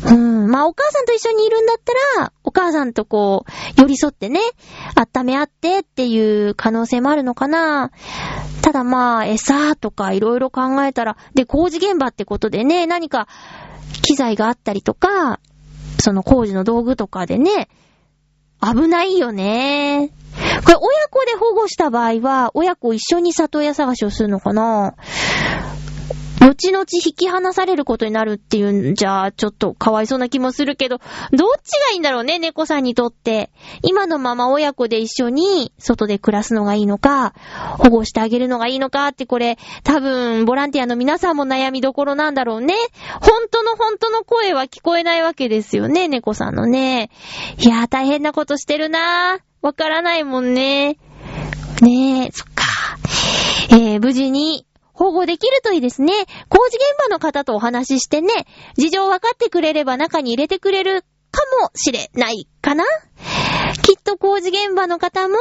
[0.05, 0.49] うん。
[0.49, 4.39] まあ、お母さんと一緒にいるんだったら、お母さんとこう、寄り添ってね、
[4.95, 7.91] 温め合ってっていう可能性もあるのかな。
[8.61, 13.27] ただまあ、餌とかいろいろ考えたら、で、工事現場ってことでね、何か
[14.03, 15.39] 機材があったりとか、
[15.99, 17.69] その工事の道具とかでね、
[18.61, 20.11] 危ないよね。
[20.63, 24.95] これ、親子で保護した場合は、親子一緒に里親探しをするのかな
[26.39, 31.07] 後々引き離されることになるっていうんじゃ、ちょっとかわいそうな気もするけど、どっ
[31.63, 33.49] ちがいいんだろうね、猫さんにとって。
[33.81, 37.33] 今のまま親子で一緒に外で暮らすのがいいのか、
[37.79, 42.75] 保護してあげるのがいいのかってこれ、多分、ボランティアの皆さんも悩みどころなんだろうね。
[43.21, 47.09] 本当の本当の声は聞こえないわけですよね、猫さんのね。
[47.57, 49.41] いやー、大変なことしてるなー。
[49.61, 50.97] わからないもんね。
[51.81, 52.65] ねえ、そっか。
[53.71, 54.65] えー、無事に
[54.97, 56.11] 保護できるといいですね。
[56.49, 58.29] 工事現場の方とお話ししてね、
[58.75, 62.83] 事情分かってくれれば中に入れてくれるかもしれないかな
[63.83, 65.35] きっと工事現場の方も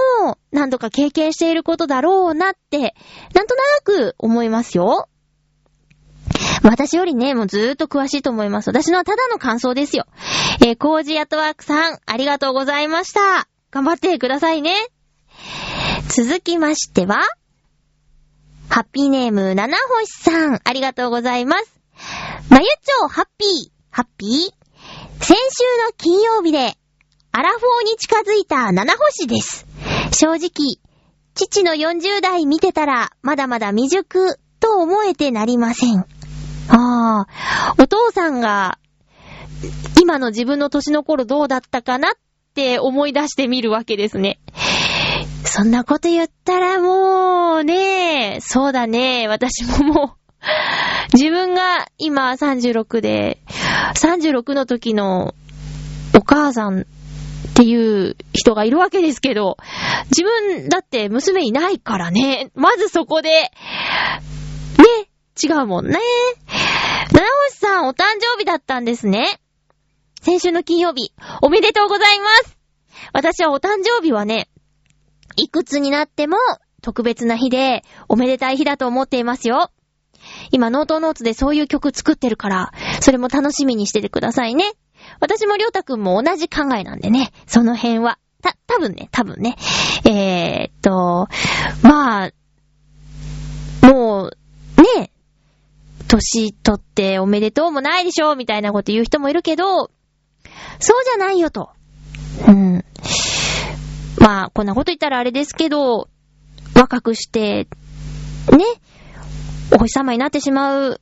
[0.53, 2.95] 何度か経験していることだろうなって、
[3.35, 5.09] なんとなく思いますよ。
[6.63, 8.69] 私よりね、もうずーっと詳しいと思います。
[8.69, 10.05] 私のはただの感想ですよ。
[10.61, 13.49] えー、コージアットワークさん、ありがとうございました。
[13.71, 14.75] 頑張ってくださいね。
[16.09, 17.21] 続きましては、
[18.69, 21.81] ハッピーネーム、七星さん、ありがとうございます。
[22.51, 25.25] まゆちょう、ハッピー、ハッピー？
[25.25, 26.77] 先週の金曜日で、
[27.33, 29.67] アラフォーに近づいた七星です。
[30.13, 30.79] 正直、
[31.35, 35.99] 父の40代見てたら、まだまだ未熟と思えてなりません。
[35.99, 36.07] あ
[36.69, 37.27] あ、
[37.79, 38.79] お父さんが、
[40.01, 42.13] 今の自分の年の頃どうだったかなっ
[42.55, 44.39] て思い出してみるわけですね。
[45.47, 53.41] そんなこと言ったらもうね、そうだね、私ももう、自分が今36で、
[53.95, 55.35] 36の時の
[56.15, 56.85] お母さんっ
[57.55, 59.57] ていう人がいるわけですけど、
[60.11, 63.51] 自分だって娘いないからね、まずそこで、ね、
[65.43, 65.99] 違うもんね。
[67.13, 69.41] 七星さんお誕生日だったんですね。
[70.21, 72.59] 先週の金曜日、おめでとうございます
[73.13, 74.49] 私はお誕生日はね、
[75.37, 76.37] いくつになっても
[76.83, 79.71] 特別な日で、おめでたい日だと思っていますよ。
[80.51, 84.65] 今、ノートノーツでそういう曲作ってるから、それも楽しみにしててくださいね。
[85.21, 88.19] 私もりょうたくんも同じ考えなんでね、その辺は。
[88.43, 89.57] た、多分ね、多分ね。
[90.05, 91.29] えー、っと、
[91.83, 92.31] まあ、
[93.87, 94.31] もう、
[94.99, 95.11] ね、
[96.09, 99.91] 年取っておめでとうもないでしょ、みたいなこと言う人もいるけど、
[100.79, 101.71] そうじゃないよと。
[102.47, 102.66] うん。
[104.19, 106.09] まあ、こんなこと言ったらあれですけど、
[106.75, 107.69] 若くして、
[108.53, 108.65] ね、
[109.75, 111.01] お星様になってしまう。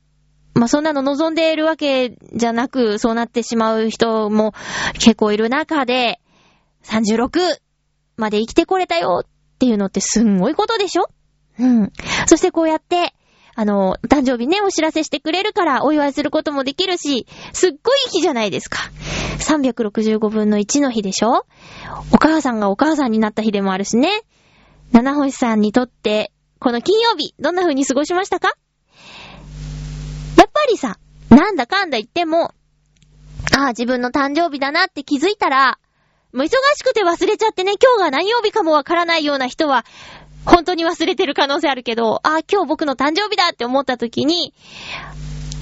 [0.53, 4.53] まあ、そんなの望んでいるわけじゃなく、そうなってしまう人も
[4.93, 6.21] 結構いる中で、
[6.83, 7.57] 36
[8.15, 9.27] まで生きてこれたよっ
[9.59, 11.09] ていうのってすんごいことでしょ？
[11.59, 11.91] うん。
[12.25, 13.13] そしてこうやって、
[13.57, 18.79] あの、誕生日ね、お知らせしてくれるからお祝いすることもできるし、すっごい日じゃないですか。
[19.39, 21.45] 365分の1の日でしょ？
[22.11, 24.09] お母さんがお母さんになった日でもあるしね。
[24.91, 28.51] 七星さんにとって、この金曜日、どんな風に過ごしましたか？
[30.37, 32.51] やっぱりさ、なんだかんだ言っても、
[33.57, 35.79] ああ、自分の誕生日だなって気づいたら、
[36.33, 39.85] もう忙しくて忘れちゃってね、今日が何曜日かもわからないような人は、
[40.45, 44.53] 本当に忘れてる可能性あるけど、あ、今日僕の誕生日だって思った時に、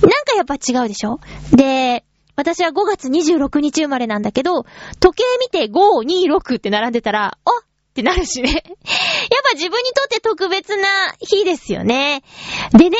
[0.02, 1.20] なんかやっぱ違うでしょ？
[1.54, 2.04] で、
[2.36, 4.66] 私は5月26日生まれなんだけど、
[5.00, 8.50] 時計見て5、2、6って並んでたら、あってなるしね。
[8.52, 10.88] やっぱ自分にとって特別な
[11.20, 12.24] 日ですよね。
[12.72, 12.98] でね、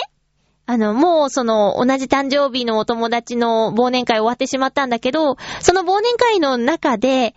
[0.66, 7.36] あの、もうその、同じ誕生日のお友達の忘年会終わってしまったんだけど、その忘年会の中で、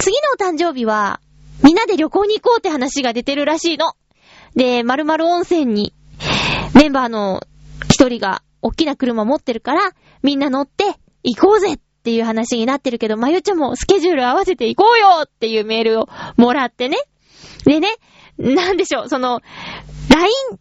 [0.00, 1.20] 次のお誕生日は、
[1.62, 3.92] みんなで旅行に行こうって話が出てるらしいの。
[4.54, 5.94] で、〇〇温泉に、
[6.74, 7.40] メンバーの
[7.88, 10.84] 一人が、大きな車持ってるから、みんな乗って、
[11.24, 16.98] 行こうぜっていう話になってるけど、まゆちゃんもスケジュール合わせて行こうよっていうメールをもらってね。
[17.64, 17.94] でね、
[18.38, 19.40] なんでしょう、その、
[20.08, 20.58] LINE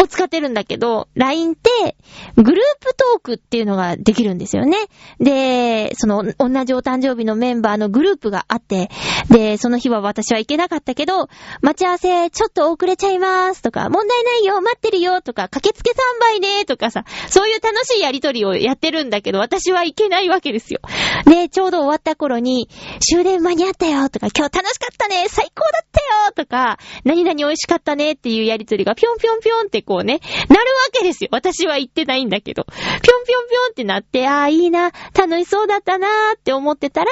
[0.00, 1.96] を使ってるんだけど、LINE って、
[2.36, 4.76] グループトークっていうのができるんですよね。
[5.20, 8.90] で、その、同じお誕生日のメンバーのグループがあって、
[9.28, 11.28] で、その日は私は行けなかったけど、
[11.60, 20.80] 待ち合わせちょっと遅れちゃいますとか、問題ないよ、待ってるよとか、駆けつけ3倍でとかさ、そういう楽しいやりとりをやってるんだけど、私は行けないわけですよ。
[21.26, 22.68] で、ちょうど終わった頃に、
[23.00, 31.28] 終電間に合ったよとか、今日楽しかったね最高だったよとか、何々美味しかったねっていうやりとりがぴょんぴょんぴょんってこうね、なるわけですよ。
[31.32, 32.64] 私は言ってないんだけど。
[32.64, 37.10] ぴょんぴょんぴょんってなって、ああ、いいな、楽しそうだったなーって思ってたら、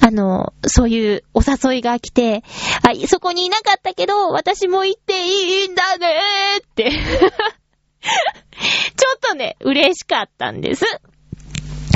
[0.00, 2.42] あの、そういうお誘いが来て、
[2.82, 6.90] あ、そこにいなかったけど、私も行っていいんだねーって。
[8.00, 10.84] ちょっとね、嬉しかったんです。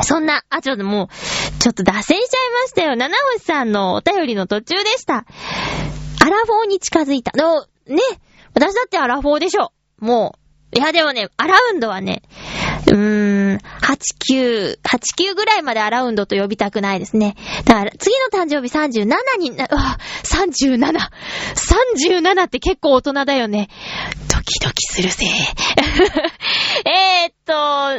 [0.03, 1.09] そんな、あ、ちょっともう、
[1.63, 2.97] ちょっと脱線しちゃいましたよ。
[2.97, 5.25] 七星さんのお便りの途中でした。
[6.21, 7.33] アラフォーに近づいた。
[7.37, 8.01] の、ね、
[8.55, 9.73] 私だってアラフォーでしょ。
[10.01, 10.45] もう。
[10.77, 12.23] いや、でもね、アラウンドはね、
[12.89, 17.37] うーん、8、9、8、9ぐらいまでアラウンドと呼びたくないですね。
[17.65, 20.79] だから、次の誕生日37にな、うわ、37。
[20.79, 23.69] 37って結構大人だよね。
[24.35, 25.27] ドキドキするぜ。
[26.85, 27.99] えーっと、な、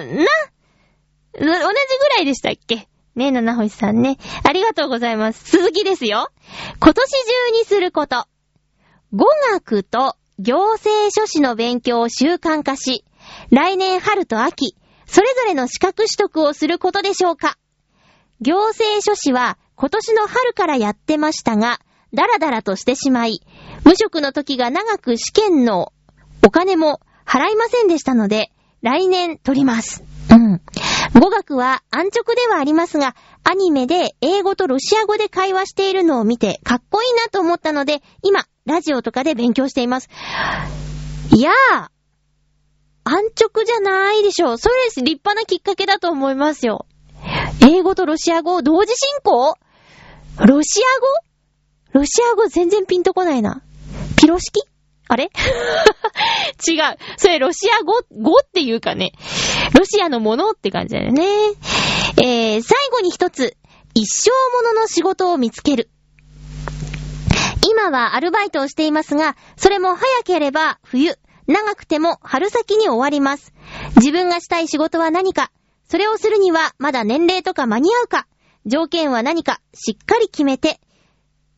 [1.39, 2.87] 同じぐらいでしたっけ？
[3.15, 4.17] ね、七星さんね。
[4.43, 5.49] ありがとうございます。
[5.57, 6.27] 続きですよ。
[6.81, 8.25] 今年中にすること。
[9.13, 13.05] 語学と行政書士の勉強を習慣化し、
[13.51, 17.57] 来年春と秋、それぞれの資格取得をすることでしょうか
[18.41, 21.79] 行政書士は今年の春からやってましたが、
[22.13, 23.41] だらだらとしてしまい、
[23.85, 25.93] 無職の時が長く試験の
[26.45, 30.03] お金も払いませんでしたので、来年取ります。
[30.31, 30.61] うん。
[31.19, 40.09] 語学は安直ではありますが、アニメで英語とロシア語で会話しているのを見てかっこいいなと思ったので、今、ラジオとかで勉強しています。
[41.31, 41.87] いやー、
[43.03, 44.57] 安直じゃないでしょう。
[44.57, 45.01] それです。
[45.01, 46.87] 立派なきっかけだと思いますよ。
[47.61, 49.55] 英語とロシア語同時進行？
[50.39, 51.99] ロシア語？
[51.99, 53.61] ロシア語全然ピンとこないな。
[54.17, 54.63] ピロ式
[55.07, 55.29] あれ？
[56.67, 56.97] 違う。
[57.17, 59.11] それロシア語、語っていうかね、
[59.77, 61.23] ロシアのものって感じだよね。
[62.17, 63.55] えー、最後に一つ、
[63.93, 64.31] 一生
[64.63, 65.91] ものの仕事を見つける。
[67.77, 73.53] 今はアルバイトをしていますが、それも早ければ冬、長くても春先に終わります。
[73.97, 75.51] 自分がしたい仕事は何か、
[75.89, 78.27] それをするにはまだ年齢とか間に合うか、
[78.65, 80.79] 条件は何かしっかり決めて、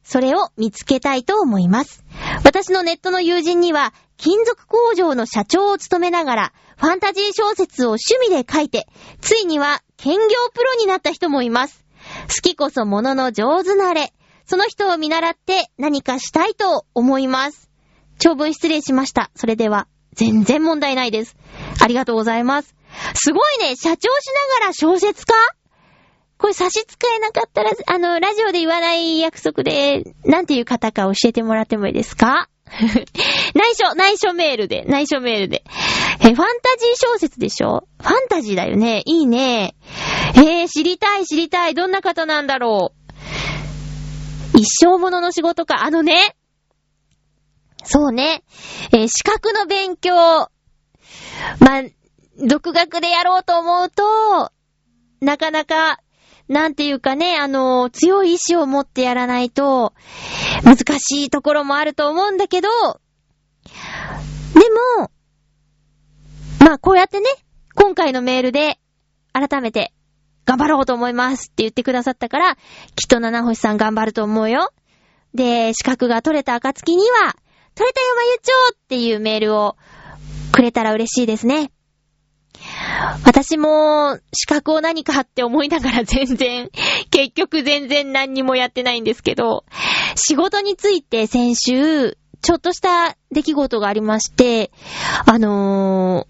[0.03, 2.03] それを見つけたいと思います。
[2.43, 8.87] 私のネットの友人には、金属工場の社長を務めながら、ファンタジー小説を趣味で書いて、
[9.21, 11.85] ついには兼業プロになった人もいます。
[12.27, 14.13] 好きこそものの上手なれ。
[14.47, 17.69] その人を見習って何かしたいと思います。
[18.19, 19.29] 長文失礼しました。
[19.35, 21.35] それでは、全然問題ないです。
[21.81, 22.73] ありがとうございます。
[23.13, 24.25] すごいね、社長し
[24.59, 25.35] ながら小説家？
[26.39, 26.85] これ差し支
[27.15, 32.49] えなかったら、あの、ラジオで言わない約束で、なんていう方か教えてもらってもいいですか？
[33.55, 35.63] 内緒、内緒メールで、内緒メールで。
[36.21, 36.47] え、ファンタジー
[37.13, 37.87] 小説でしょ？
[38.01, 39.01] ファンタジーだよね。
[39.05, 39.75] いいね。
[40.35, 41.73] えー、知りたい、知りたい。
[41.73, 43.06] どんな方なんだろう？
[44.57, 45.83] 一生ものの仕事か。
[45.83, 46.35] あのね。
[47.83, 48.43] そうね。
[48.91, 50.13] えー資格の勉強。
[50.13, 50.49] ま
[51.79, 51.83] あ、
[52.39, 54.51] 独学でやろうと思うと、
[55.21, 55.99] なかなか、
[56.47, 59.93] なんていうかね、あの、強い意志を持ってやらないと、
[60.63, 62.69] 難しいところもあると思うんだけど、
[64.53, 64.59] で
[64.99, 65.11] も、
[66.59, 67.27] まあこうやってね、
[67.75, 68.79] 今回のメールで、
[69.33, 69.93] 改めて、
[70.47, 72.55] 頑張ろうと思いますって言ってくださったから、
[72.95, 74.71] きっと七星さん頑張ると思うよ。
[75.35, 77.35] で、資格が取れた暁には、
[77.75, 79.75] 取れたよまゆちょっていうメールを
[80.53, 81.69] くれたら嬉しいですね。
[83.25, 86.69] 私も、資格を何かって思いながら 全然、
[87.11, 89.65] 結局全然何にもやってないんですけど、
[90.15, 94.71] 仕事について先週、ちょっとした出来事がありまして、
[95.25, 96.25] あの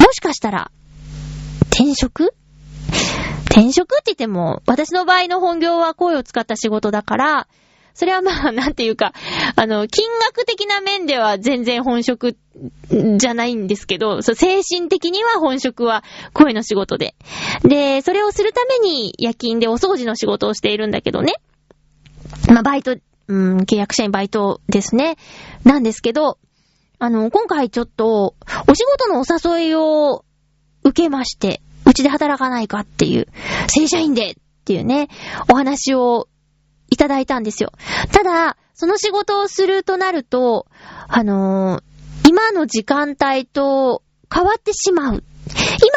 [0.00, 0.72] ー、もしかしたら、
[1.70, 2.34] 転職？
[3.56, 7.48] 転職って言っても、私の場合の本業は声を使った仕事だから、
[7.94, 9.14] それはまあ、なんていうか、
[9.56, 12.36] あの、金額的な面では全然本職
[12.90, 16.04] じゃないんですけど、そう精神的には本職は
[16.34, 17.14] 声の仕事で。
[17.62, 21.32] で、それをするために夜勤でお掃除の仕事をしているんだけどね。
[22.50, 22.94] まあ、バイト、
[23.28, 25.16] うん、契約社員バイトですね。
[25.64, 26.36] なんですけど、
[26.98, 28.34] あの、今回ちょっと、
[28.68, 29.24] お仕事のお
[29.58, 30.26] 誘いを
[30.82, 31.62] 受けまして、
[31.96, 33.28] ちで働かないかっていう、
[33.68, 34.34] 正社員でっ
[34.64, 35.08] ていうね、
[35.50, 36.28] お話を
[36.90, 37.72] いただいたんですよ。
[38.12, 40.66] ただ、その仕事をするとなると、
[41.08, 41.96] あのー
[42.28, 44.02] 今の時間帯と
[44.34, 45.22] 変わってしまう。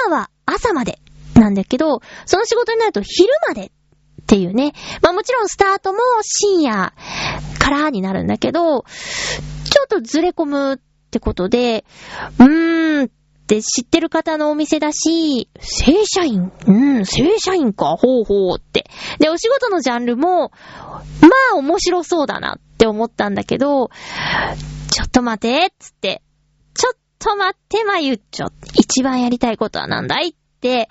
[0.08, 1.00] 今は朝まで
[1.34, 3.72] なんだけど、その仕事になると昼までっ
[4.28, 4.74] ていうね。
[5.02, 6.94] まあもちろんスタートも深夜
[7.58, 8.84] からになるんだけど、
[9.64, 10.78] ちょっとずれ込むっ
[11.10, 11.84] てことで、
[12.38, 13.10] うーん
[13.50, 16.52] って知ってる方のお店だし、正社員？
[16.68, 18.86] うん、正社員か、ほうほうって。
[19.18, 20.52] で、お仕事のジャンルも、
[21.22, 23.90] まあ面白そうだなって思ったんだけど、
[24.92, 26.22] ちょっと待て、つって。
[26.76, 28.50] ちょっと待って、まゆっちょ。
[28.76, 30.88] 一番やりたいことはなんだいって、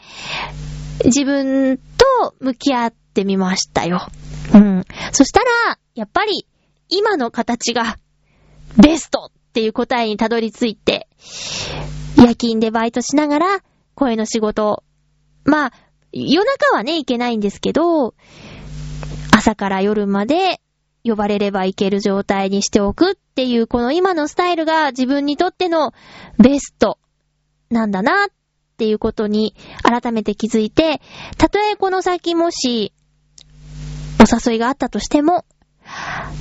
[1.05, 4.09] 自分と向き合ってみましたよ。
[4.53, 4.85] うん。
[5.13, 6.45] そしたら、やっぱり、
[6.89, 7.99] 今の形が、
[8.77, 11.07] ベストっていう答えにたどり着いて、
[12.19, 13.47] 夜勤でバイトしながら、
[13.95, 14.83] 声の仕事。
[15.45, 15.73] まあ、
[16.13, 18.15] 夜中はね、行けないんですけど、
[19.31, 20.61] 朝から夜まで
[21.05, 25.93] 呼ばれればいける状態にしておくっていう、この今のスタイルが自分にとっての
[26.43, 26.99] ベスト
[27.71, 28.29] なんだなっ
[28.79, 31.01] ていうことに改めて気づいて、
[31.37, 32.93] たとえこの先もし
[34.21, 35.45] お誘いがあったとしても、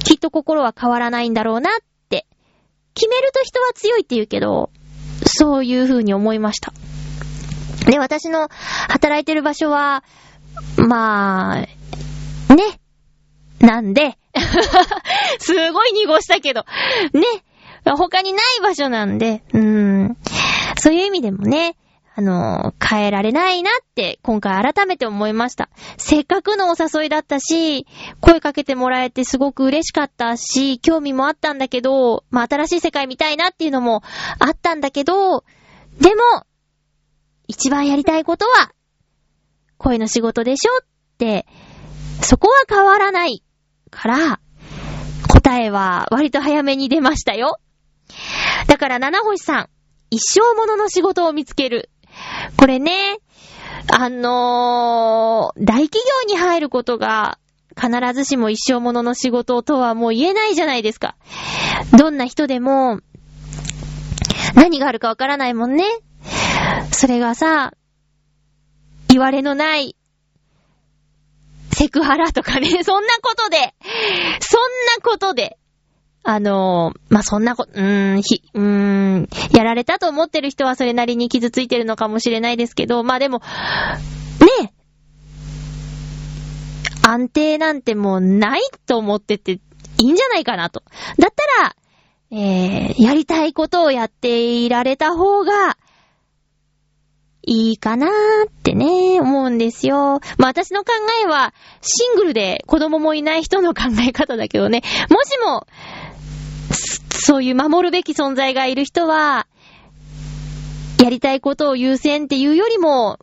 [0.03, 1.73] きっと心は変わらないんだろうなっ
[2.09, 2.25] て、
[2.95, 4.71] 決めると人は強いって言うけど、
[5.25, 6.73] そういうふうに思いました。
[7.85, 8.49] で、私の
[8.89, 10.03] 働いてる場所は、
[10.77, 11.61] まあ、
[12.53, 12.79] ね。
[13.59, 14.17] なんで、
[15.39, 16.65] すごい濁したけど、
[17.13, 17.23] ね。
[17.85, 20.17] 他にない場所なんで、うーん。
[20.77, 21.75] そういう意味でもね、
[22.19, 25.69] あの、変えられないなって、今回改めて思いました。
[25.97, 27.85] せっかくのお誘いだったし、
[28.21, 34.01] 声かけてもらえてすごく嬉しかったし、興味もあったんだけど、まあ、新しい世界見たいなっていうのも
[34.39, 35.43] あったんだけど、
[36.01, 36.47] でも、
[37.47, 38.71] 一番やりたいことは、
[39.77, 40.85] 声の仕事でしょっ
[41.19, 41.45] て、
[42.23, 43.43] そこは変わらない
[43.91, 44.39] から、
[45.29, 47.59] 答えは割と早めに出ましたよ。
[48.65, 49.69] だから、七星さん、
[50.09, 51.91] 一生ものの仕事を見つける。
[52.57, 53.17] これね、
[53.91, 57.37] あのー、大企業に入ることが、
[57.79, 61.15] 必ずしも一生ものの仕事とはもう言えないじゃないですか。
[61.97, 62.99] どんな人でも、
[64.55, 65.85] 何があるかわからないもんね。
[66.91, 67.73] それがさ、
[69.09, 69.95] 言われのない、
[71.73, 73.75] セクハラとかね、 そんなことで、
[74.39, 75.57] そんなことで、
[76.29, 83.39] あの、まあ、そんなこ、うーん、ひ、うーん、やられたと思ってる人はそれなりに傷ついてるのかもしれないですけど、まあ、でも、
[84.61, 84.73] ね
[87.01, 89.59] 安定なんてもうないと思っててい
[89.99, 90.83] いんじゃないかなと。
[91.17, 91.75] だったら、
[92.29, 95.77] えー、やりたいことをやっていられた方が、
[97.49, 98.09] いいかなー
[98.49, 100.19] ってね、思うんですよ。
[100.37, 100.91] まあ私の考
[101.23, 105.65] えは、シングルで子供もいない人の考え方だけどね、もしも、
[107.09, 109.47] そういう守るべき存在がいる人は、
[111.01, 113.19] やりたいことを優先っていうよりも、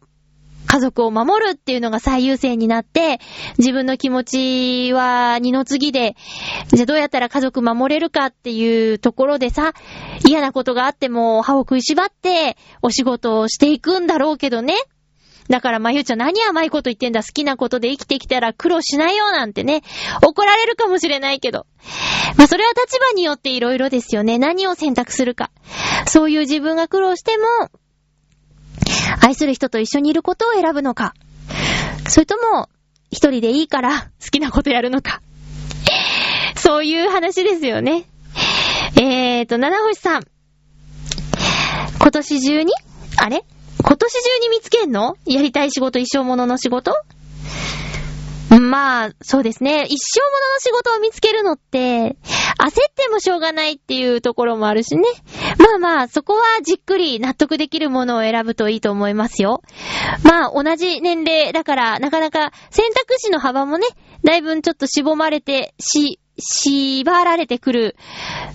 [0.66, 3.20] 家族を守るっていうのが最優先になって、
[3.59, 4.24] 自分の気持
[4.88, 6.16] ちは二の次で、
[6.68, 9.72] じゃあどうやったら家族守れるかっていうところでさ、
[10.26, 14.74] 嫌なことがあっても歯を食いしばってお仕事をしていくんだろうけどね。
[15.49, 19.82] だから、まゆちゃん何甘いこと言ってんだ好きなことで生きてきたら苦労しないよなんてね、
[20.22, 21.66] 怒られるかもしれないけど。
[22.36, 24.38] まあ、それは立場によって色々ですよね。
[24.38, 25.51] 何を選択するか。
[26.07, 27.45] そういう自分が苦労しても、
[29.20, 31.14] 愛する人と一緒にいることを選ぶのか、
[32.09, 32.68] それとも、
[33.11, 35.20] 一人でいいから好きなことやるのか。
[36.57, 38.05] そういう話ですよね。
[38.97, 40.22] えーと、七星さん。
[42.01, 42.72] 今年中に？
[43.18, 43.45] あれ？
[43.87, 45.16] 今年中に見つけんの？
[45.26, 46.95] やりたい仕事、一生ものの仕事？
[48.49, 49.85] まあ、そうですね。
[49.89, 52.16] 一生ものの仕事を見つけるのって、焦っ
[52.95, 55.03] てもしょうがないっていうところもあるしね。
[55.59, 59.62] まあまあ、そこはじっくり納得できるものを選ぶといいと思いますよ。
[60.22, 63.87] まあ、同じ年齢だから、なかなか選択肢の幅もね、
[64.22, 67.97] だいぶちょっと絞まれて、し、縛られてくる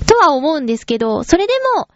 [0.08, 1.88] とは思うんですけど、それでも、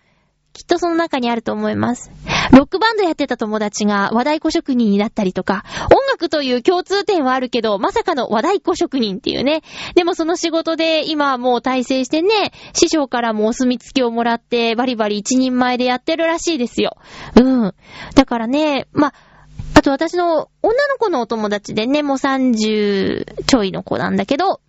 [0.52, 2.12] きっとその中にあると思います。
[2.54, 9.64] ロックバンドやってた友達が和太鼓職人になったりとか、音楽という共通点はあるけど、まさかの和太鼓職人っていうね。
[9.96, 16.98] でもその仕事で今はもう体制してね、師匠からもお墨付きをもらってバリバリ一人前でやってるらしいですよ。
[17.36, 17.74] うん。
[18.14, 19.14] だからね、まあ、
[19.76, 24.62] あと私の女の子のお友達でね、もう30ちょいの子なんだけど、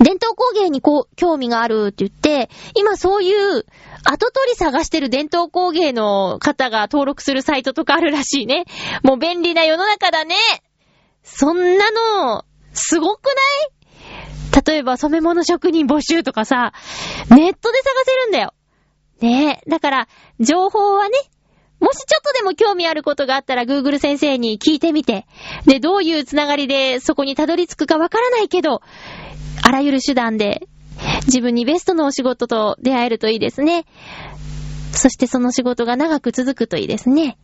[0.00, 3.64] 伝統工芸にこう、興味があるって言って、今そういう
[4.04, 8.64] 後取り探してる伝統工芸の方が登録するサイトとかあるらしいね。
[9.02, 10.36] もう便利な世の中だね。
[11.22, 14.64] そんなの、すごくない？
[14.66, 16.72] 例えば染め物職人募集とかさ、
[17.30, 18.52] ネットで探せるんだよ。
[19.20, 19.70] ねえ。
[19.70, 20.08] だから、
[20.38, 21.16] 情報はね、
[21.80, 25.26] もしちょっとでも興味あることがあったら Google 先生に聞いてみて、
[25.66, 28.80] で、どういうつながりでそこにたどり着くかわからないけど、
[29.64, 30.68] あらゆる手段で
[31.24, 33.86] 自分にベストのお仕事と出会えるといいですね。
[34.92, 37.38] そしてその仕事が長く続くといいですね。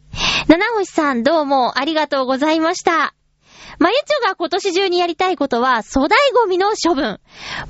[0.47, 3.15] 七星さんどうもありがとうございました。
[3.79, 7.19] まゆちょが今年中にやりたいことは、粗大ゴミの処分。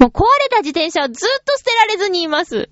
[0.00, 2.68] もう壊れた自転車をずっと捨てられずにいます。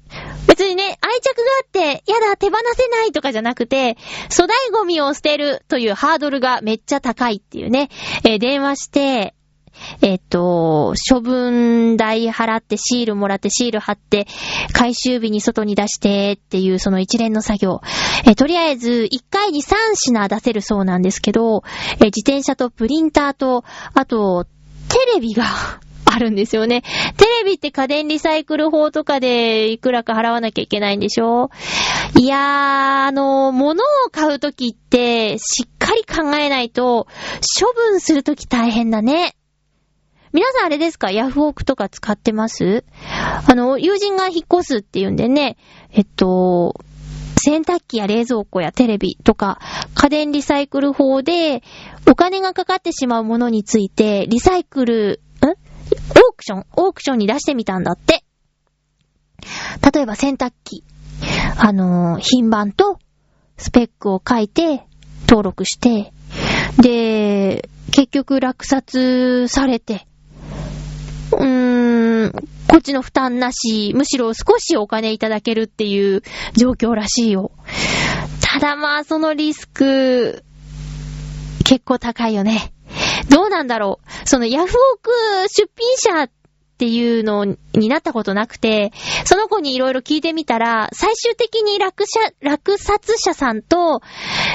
[0.49, 3.97] 別にね、愛着があって、やだ、手放せないとかじゃなくて、
[4.37, 7.91] 粗大ゴミを捨てるというハードルがめっちゃ高いっていうね、
[8.25, 9.35] えー、電話して、
[10.03, 14.27] えっと、処分代払ってシールもらってシール貼って、
[14.73, 17.81] 回収日に外に出してっていうその一連の作業。
[18.27, 21.63] えとりあえず1回に3品出せるそうなんですけど、
[22.01, 23.65] え自転車とプリンターと、
[23.95, 24.45] あと、
[24.89, 25.45] テレビが
[26.11, 26.83] あるんですよね。
[27.19, 31.51] テレビって家電リサイクル法とかでいくらか払わなきゃいけないんでしょ？
[32.19, 32.41] いやー、
[33.09, 37.07] あの、物を買うときって、しっかり考えないと、
[37.61, 39.35] 処分するとき大変だね。
[40.39, 41.11] 皆さんあれですか？
[41.11, 42.85] ヤフオクとか使ってます？
[43.45, 45.57] あの、友人が引っ越すっていうんでね、
[45.91, 46.77] えっと、
[47.39, 49.59] 洗濯機や冷蔵庫やテレビとか、
[49.97, 51.65] 家電リサイクル法で、
[52.09, 55.49] お金がかかってしまうものについて、リサイクル、ん？
[55.49, 55.55] オー
[56.37, 56.67] クション？
[56.77, 58.23] オークションに出してみたんだって。
[59.93, 60.85] 例えば洗濯機。
[61.59, 63.01] あのー、品番と
[63.57, 64.85] スペックを書いて、
[65.23, 66.13] 登録して、
[66.81, 70.07] で、結局落札されて、
[72.69, 76.23] こっちの負担なし、むしろ少しお金いただけるっていう
[76.55, 77.51] 状況らしいよ。
[78.41, 80.43] ただまあ、そのリスク、
[81.65, 82.73] 結構高いよね。
[83.31, 84.29] どうなんだろう。
[84.29, 85.11] そのヤフオク
[85.49, 86.31] 出品者っ
[86.79, 88.93] ていうのになったことなくて、
[89.25, 94.01] その子にいろいろ聞いてみたら、最終的に落車、落札者さんと、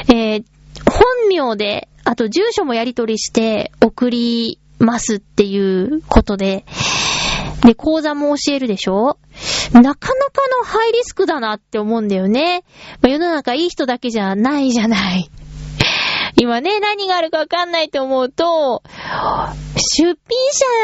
[0.07, 0.43] えー、
[0.89, 6.65] 本名で、あと住所もやり取りして送りますっていうことで、
[7.66, 9.18] で、講座も教えるでしょ？
[9.72, 10.05] なかなか
[10.59, 12.64] のハイリスクだなって思うんだよね。
[13.01, 15.30] まあ、世の中いい人だけじゃないじゃない。
[16.36, 18.84] 今ね、何があるかわかんないと思うと、
[19.76, 20.16] 出品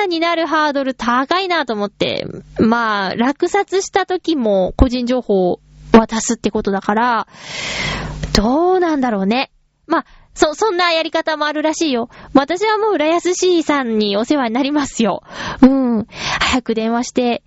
[0.01, 2.25] 者になるハードル高いなと思って、
[2.59, 5.59] まあ、落札した時も個人情報を
[5.91, 7.27] 渡すってことだから、
[8.36, 9.51] どうなんだろうね。
[9.88, 10.05] まあ、
[10.39, 12.09] そ、そんなやり方もあるらしいよ。
[12.33, 15.21] 私はもう浦安市さんにお世話になりますよ。
[15.61, 16.07] うん。
[16.39, 17.43] 早く電話して、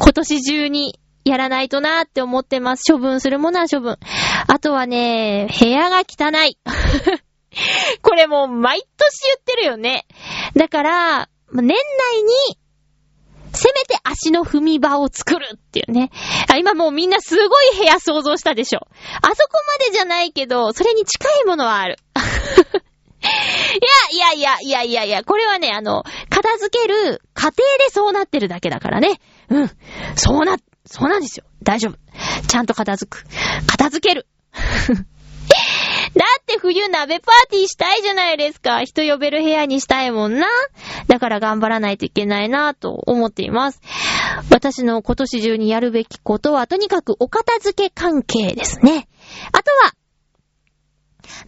[0.00, 2.92] 今年中にやらないとなーって思ってます。
[2.92, 3.98] 処分するものは処分。
[4.48, 6.58] あとはね、部屋が汚い。
[8.02, 10.04] これもう毎年言ってるよね。
[10.56, 12.58] だから、年内に、
[13.52, 16.10] せめて足の踏み場を作るっていうね。
[16.50, 18.88] あ、今もうみんなすごい部屋想像したでしょ。
[19.22, 21.98] あそこまでじゃないけど、それに近いものはある。
[22.44, 29.20] いや、いやいや、いやいやいや、これはね、あの、片付ける過程でそうなってるだけだからね。
[29.48, 29.70] うん。
[30.16, 31.44] そうな、そうなんですよ。
[31.62, 31.98] 大丈夫。
[32.46, 33.24] ちゃんと片付く。
[33.66, 34.26] 片付ける。
[36.14, 38.84] だって冬鍋パーティーしたいじゃないですか。
[38.84, 40.46] 人呼べる部屋にしたいもんな。
[41.08, 43.80] だから頑張らないといけないなと思っています。
[44.50, 49.08] 私の今年中にやるべきことは、とにかくお片付け関係ですね。
[49.50, 49.92] あとは、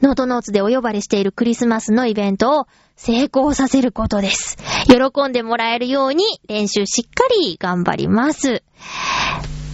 [0.02, 2.66] ノートノーツでお呼ばれしているクリスマスのイベントを
[2.96, 4.56] 成功させることです。
[4.86, 8.62] 喜んでもらえるように練習しっかり頑張ります。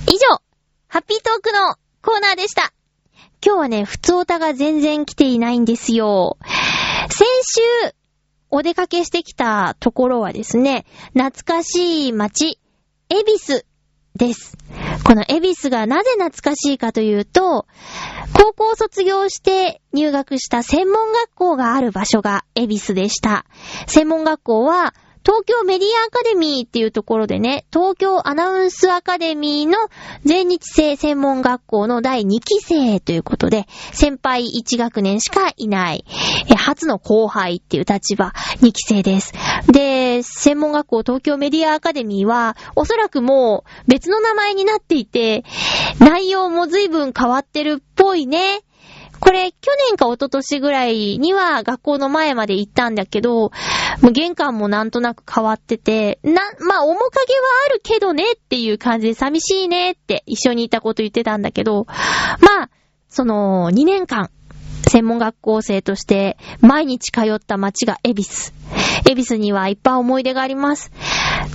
[0.08, 0.42] 以上、
[0.88, 2.72] ハッピートークのコーナーでした。
[3.44, 6.36] 今日はね、普通歌が全然来ていないんですよ。
[7.08, 7.26] 先
[7.86, 7.94] 週、
[8.50, 10.84] お出かけしてきたところはですね、
[11.14, 12.58] 懐かしい街、
[13.08, 13.64] 恵比寿
[14.14, 14.56] です。
[15.04, 17.66] このエビスがなぜ懐かしいかというと、
[18.34, 23.46] 高校卒業して入学した専門学校がある場所がエビスでした。
[23.86, 29.76] 専門学校は、東京メディアアカデミーっていうところでね、東京アナウンスアカデミーの
[30.24, 36.04] 全日制専門学校の第2期生ということで、先輩1学年しかいない、
[36.56, 39.32] 初の後輩っていう立場、2期生です。
[39.68, 45.44] で、専門学校東京メディアアカデミーは、おそらくもう別の名前になっていて、
[46.00, 48.62] 内容も随分変わってるっぽいね。
[49.24, 53.52] これ、去年か一昨年ぐらいには学校の前まで行ったんだけど、
[54.00, 62.70] もう玄関もなんとなく変わってて、な、まあ、面影はあるけどねっていう感じで寂しいねって一緒にいたこと言ってたんだけど、まあ、
[63.08, 64.30] その2年間、
[64.90, 68.30] 専門学校生として毎日通った街が恵比寿。
[69.08, 70.90] 恵比寿にはいっぱい思い出があります。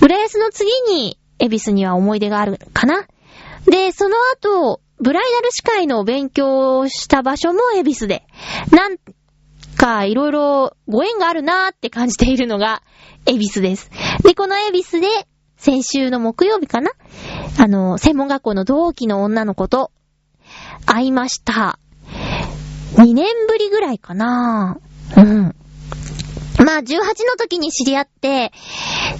[0.00, 3.06] 浦安の次に恵比寿には思い出があるかな。
[3.66, 8.24] で、その後、ブライダル司会の勉強をした場所も恵比寿で、
[8.72, 8.96] なん
[9.76, 12.82] かいろいろご縁があるなーって感じているのが
[13.26, 13.90] 恵比寿です。
[14.24, 15.06] で、この恵比寿で、
[15.56, 16.92] 先週の木曜日かな？
[17.58, 19.90] あの、専門学校の同期の女の子と
[20.86, 21.78] 会いました。
[22.94, 24.78] 2年ぶりぐらいかな
[25.16, 25.54] うん。
[26.64, 28.52] まあ、18の時に知り合って、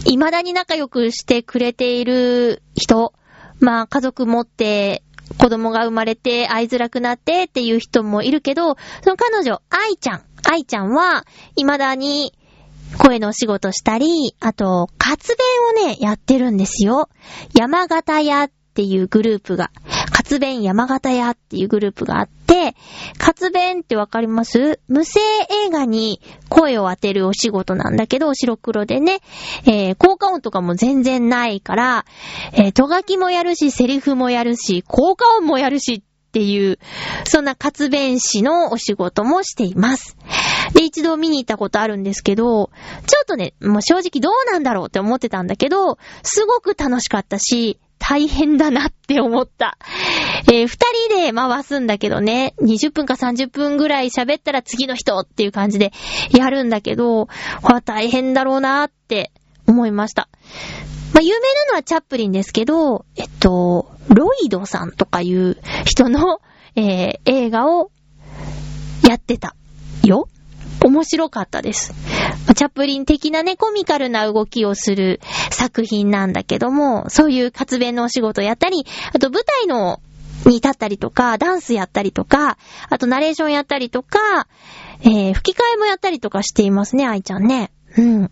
[0.05, 3.13] 未だに仲良くしてくれている人、
[3.61, 5.03] まあ、家族持って、
[5.37, 10.23] 子供が生まれて会いづらくなってっていう人もいるけど、その彼女、愛ちゃん。
[10.51, 11.25] 愛ちゃんは、
[11.57, 12.33] 未だに
[12.97, 17.09] 声のお仕事したり、あと、活弁をね、やってるんですよ。
[17.55, 19.71] 山形屋っていうグループが、
[20.29, 22.75] 活弁山形屋っていうグループがあって、
[23.17, 24.79] 活弁ってわかります？
[24.87, 25.23] 無声
[25.65, 26.21] 映画に
[26.51, 29.21] 声を当てるお仕事なんだけど、白黒でね、
[29.65, 32.05] えー、効果音とかも全然ないから、
[32.53, 36.79] えー、とがきもやるし、セリフもやるし、効果音もやるしっていう、
[37.25, 40.19] そんな活弁士のお仕事もしています。
[40.75, 42.69] で、一度見に行ったことあるんですけど、
[43.07, 49.79] ちょっとね、もう正直どうなんだろうって思ってたんだけど、すごく楽しかったし、大変だなって思った。
[50.51, 50.79] えー、二
[51.09, 55.93] 人で回すんだけどね、20分か30分ぐらい喋ったら次の人っていう感じで
[56.37, 57.29] やるんだけど、
[57.63, 59.31] は大変だろうなって
[59.67, 60.29] 思いました。
[61.13, 66.41] まあ、有名なのはチャップリンですけど、えっと、ロイドさんとかいう人の、
[66.77, 67.91] えー、映画を
[69.07, 69.55] やってた
[70.05, 70.29] よ。
[70.85, 71.93] 面白かったです。
[72.55, 75.21] チャップリン的なね、コミカルな動きをする
[75.51, 80.01] 作品なんだけども、そういう活弁のお仕事やったり、あと舞台の
[80.47, 84.47] に立ったりとか、ダンスやったりとか、あとナレーションやったりとか、
[85.03, 87.71] えー、吹き替えもやったりとかしていますね、愛ちゃんね。
[87.97, 88.31] うん。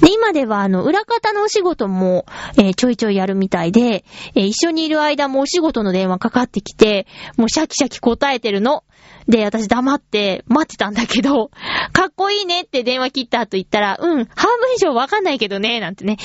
[0.00, 2.26] で、今では、あの、裏方のお仕事も、
[2.56, 8.84] えー、ちょいちょいやるみたいで、えー、一緒にいる間もお仕事の電話かかってきて、もうシャキシャキ答えてるの。
[9.28, 11.50] で、私黙って待ってたんだけど、
[11.92, 16.16] かっこいいねって電話切った後言ったら、うん、半分以上わかんないけどね、なんてね。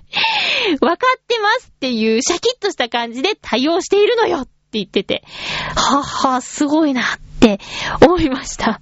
[0.80, 5.22] わかってますっていうシャキッとした感じで対応しているのよって言ってて、
[5.76, 7.04] はっは、すごいなっ
[7.40, 7.60] て
[8.00, 8.80] 思いました。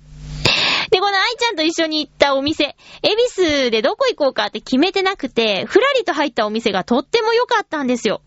[0.90, 8.22] で、この愛ちゃんと一緒に行ったお店、恵比寿でどこ行こうかって決めてなくて、ふらりと入ったお店がとっても良かったんですよ。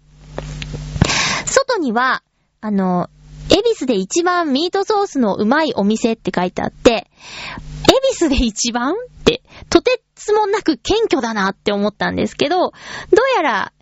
[1.45, 2.23] 外には、
[2.59, 3.09] あの、
[3.53, 12.73] 恵比寿で一番ミートソースのうまいお店って書いてあって、恵比寿で一番って、とてつもなく謙虚だなって思ったんですけど、どう
[13.35, 13.73] やら、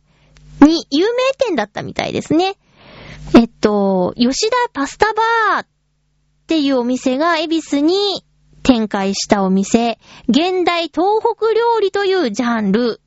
[0.60, 2.58] に、有名店だったみたいですね。
[3.36, 5.68] えっと、吉田パスタバーっ
[6.48, 8.26] ていうお店が恵比寿に
[8.64, 13.00] 展開したお店、現代東北料理というジャンル、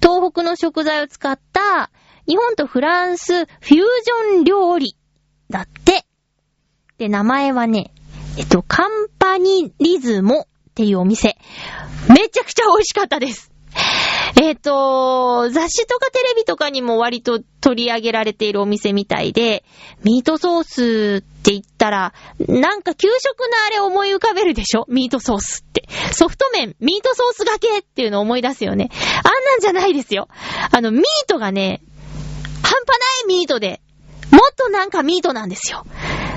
[0.00, 1.90] 東北の食材を使った
[2.26, 4.96] 日本とフランスフュージョン料理。
[5.52, 6.04] だって。
[6.98, 7.92] で、名前はね、
[8.36, 11.36] えっと、カンパニリズモっていうお店。
[12.08, 13.52] めちゃくちゃ美味しかったです。
[14.40, 19.64] えっ、と、雑誌とかテレビとかにも割と取り上げられているお店みたいで、
[20.02, 22.14] ミートソースって言ったら、
[22.48, 24.86] なんか給食のあれ思い浮かべるでしょ？
[24.88, 25.86] ミートソースって。
[26.12, 28.90] ソフト麺、ミートソースがけっていうのを思い出すよね。
[29.22, 30.28] あんなんじゃないですよ。
[30.70, 31.82] あの、ミートがね、
[32.62, 33.82] 半端ないミートで、
[34.32, 35.86] もっとなんかミートなんですよ。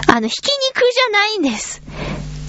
[0.07, 1.81] あの、ひき肉じゃないんです。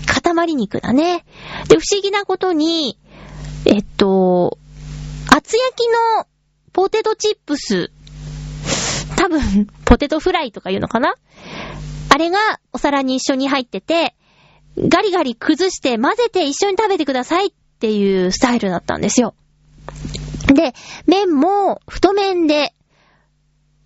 [0.07, 1.25] 塊肉だね。
[1.69, 2.99] で、不思議なことに、
[3.65, 4.59] えっと、
[5.29, 5.89] 厚焼き
[6.19, 6.27] の
[6.73, 7.91] ポテトチップス、
[9.17, 11.15] 多分、ポテトフライとか言うのかな？
[12.11, 12.39] あれが
[12.73, 14.15] お皿に一緒に入ってて、
[14.77, 19.35] ガリガリ崩して混ぜて一緒に食べてくださいっていうスタイルだったんですよ。
[20.47, 20.75] で、
[21.07, 22.75] 麺も太麺で、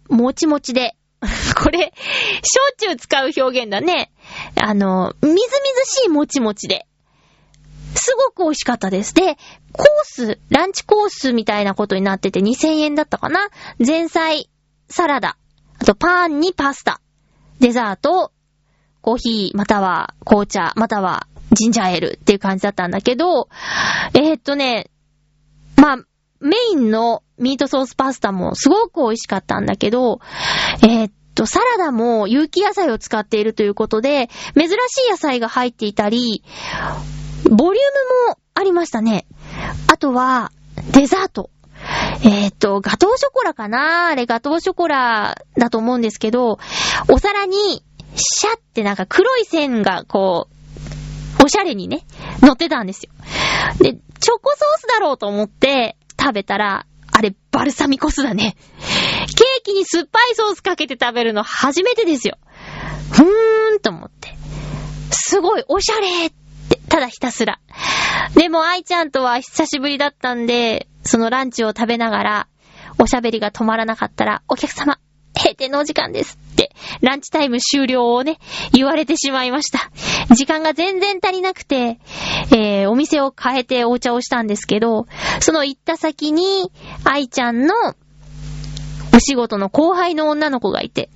[0.08, 0.96] もちもちで、
[1.56, 1.92] これ、
[2.78, 4.12] 焼酎使う表現だね。
[4.56, 5.46] あの、みずみず
[6.02, 6.86] しいもちもちで。
[7.94, 9.14] すごく美味しかったです。
[9.14, 9.36] で、
[9.72, 13.48] コース、ランチコースみたいなことになってて2000円だったかな
[13.84, 14.48] 前菜、
[14.88, 15.36] サラダ、
[15.78, 17.00] あとパンにパスタ、
[17.58, 18.32] デザート、
[19.02, 23.48] コーヒー、または紅茶、またはジンジャーエールっていう感じだったんだけど、
[24.14, 24.90] えー、っとね、
[25.76, 25.98] まあ、
[26.40, 30.20] メインのミートソースパスタもすごく美味しかったんだけど、
[30.82, 34.72] えー、っと、サラダも有機野菜を使っているということで、珍し
[35.06, 36.42] い野菜が入っていたり、
[37.44, 37.84] ボリュー
[38.26, 39.26] ムもありましたね。
[39.86, 40.52] あとは、
[40.92, 41.50] デザート。
[42.22, 44.08] えー、っと、ガトーショコラかな？
[44.08, 46.58] あれガトーショコラだと思うんですけど、
[47.08, 47.84] お皿に、
[48.16, 50.48] シャってなんか黒い線がこ
[51.40, 52.04] う、おしゃれにね、
[52.42, 53.12] 乗ってたんですよ。
[53.78, 58.56] で、チョコソースだろうと思って食べたら、あれ、バルサミコ酢だね。
[59.26, 62.36] ケーキに酸っぱいソースかけて食べるの初めてですよ。
[63.10, 64.34] ふーんと思って。
[65.10, 66.30] すごい、おしゃれっ
[66.68, 67.60] て、ただひたすら。
[68.36, 72.48] でも、愛ちゃんとは久しぶりだったんで、そのランチを食べながら、
[72.98, 74.98] おしゃべりが止まらなかったら、お客様、
[75.36, 76.38] 閉店のお時間です
[77.00, 78.38] ランチタイム終了をね、
[78.72, 79.90] 言われてしまいました。
[80.34, 81.98] 時間が全然足りなくて、
[82.52, 85.06] えー、お店を変えてお茶をしたんですけど、
[85.40, 86.70] その行った先に、
[87.04, 87.74] 愛ちゃんの
[89.14, 91.10] お仕事の後輩の女の子がいて、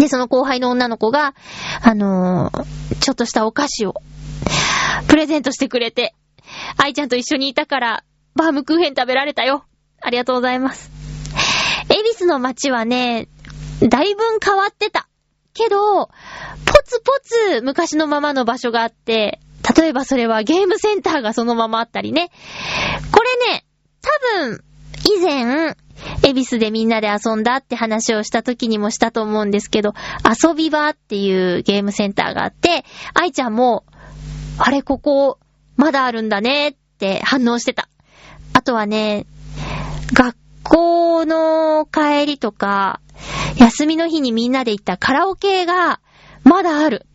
[0.00, 1.34] で、その後輩の女の子が、
[1.82, 3.94] あのー、ちょっとしたお菓子を、
[5.08, 6.14] プレゼントしてくれて、
[6.76, 9.64] 愛ちゃんと一緒にいたから、バームクーヘン食べられたよ。
[10.00, 10.90] ありがとうございます。
[11.90, 13.28] 恵比寿の街はね、
[13.82, 15.08] だいぶ変わってた。
[15.54, 16.12] けど、ポ
[16.84, 19.40] ツポツ昔のままの場所があって、
[19.76, 22.30] 例えばそれはゲームセンターがそのままあったりね。
[23.12, 23.64] これね、
[24.00, 24.64] 多分、
[25.04, 25.76] 以前、
[26.22, 33.84] 恵比寿でみんなで遊んだって話をした時にもしたと思うんですけど、遊び場っていうゲームセンターがあって、愛ちゃんも、
[34.58, 35.38] あれここ、
[35.76, 37.88] まだあるんだねって反応してた。
[38.52, 39.26] あとはね、
[40.12, 40.36] 学
[40.68, 43.00] 校の帰りとか、
[43.56, 46.00] 休みの日にみんなで行ったカラオケが、
[46.44, 47.06] まだある。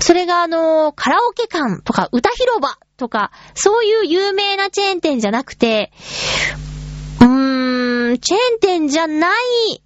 [0.00, 5.92] それがあの、カラオケ館とか歌広場とか、そういう有名なチェーン店じゃなくて、
[7.20, 9.82] うーん、チェーン店じゃない、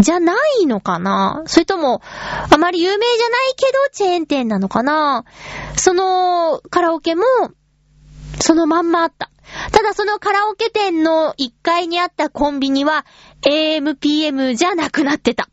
[0.00, 1.44] じゃないのかな？
[1.46, 2.02] それとも、
[2.50, 5.24] あまり有名じゃないけど、チェーン店なのかな？
[5.76, 7.22] その、カラオケも、
[8.40, 9.30] そのまんまあった。
[9.72, 13.06] ただそのカラオケ店の1階にあったコンビニは
[13.42, 15.48] AMPM じゃなくなってた。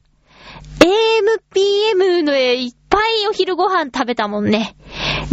[0.79, 4.75] AMPM のいっぱいお昼ご飯食べたもんね。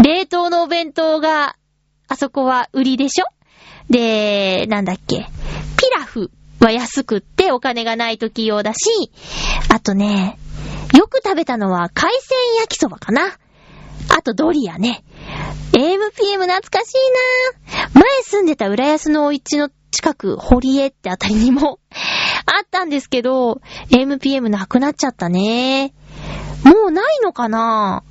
[0.03, 1.57] 冷凍のお弁当が、
[2.07, 3.27] あそこは売りでしょ？
[3.91, 5.17] で、なんだっけ？
[5.17, 5.27] ピ
[5.97, 9.11] ラフは安くってお金がない時用だし、
[9.73, 10.39] あとね、
[10.97, 13.39] よく食べたのは海鮮焼きそばかな。
[14.17, 15.05] あとドリアね。
[15.79, 16.97] AMPM 懐かしい
[17.95, 21.79] な前住んでた浦安のお家の近く、堀江ってあたりにも
[22.47, 23.61] あったんですけど、
[23.91, 25.95] AMPM なくなっちゃったね。
[26.65, 28.03] もうないのかな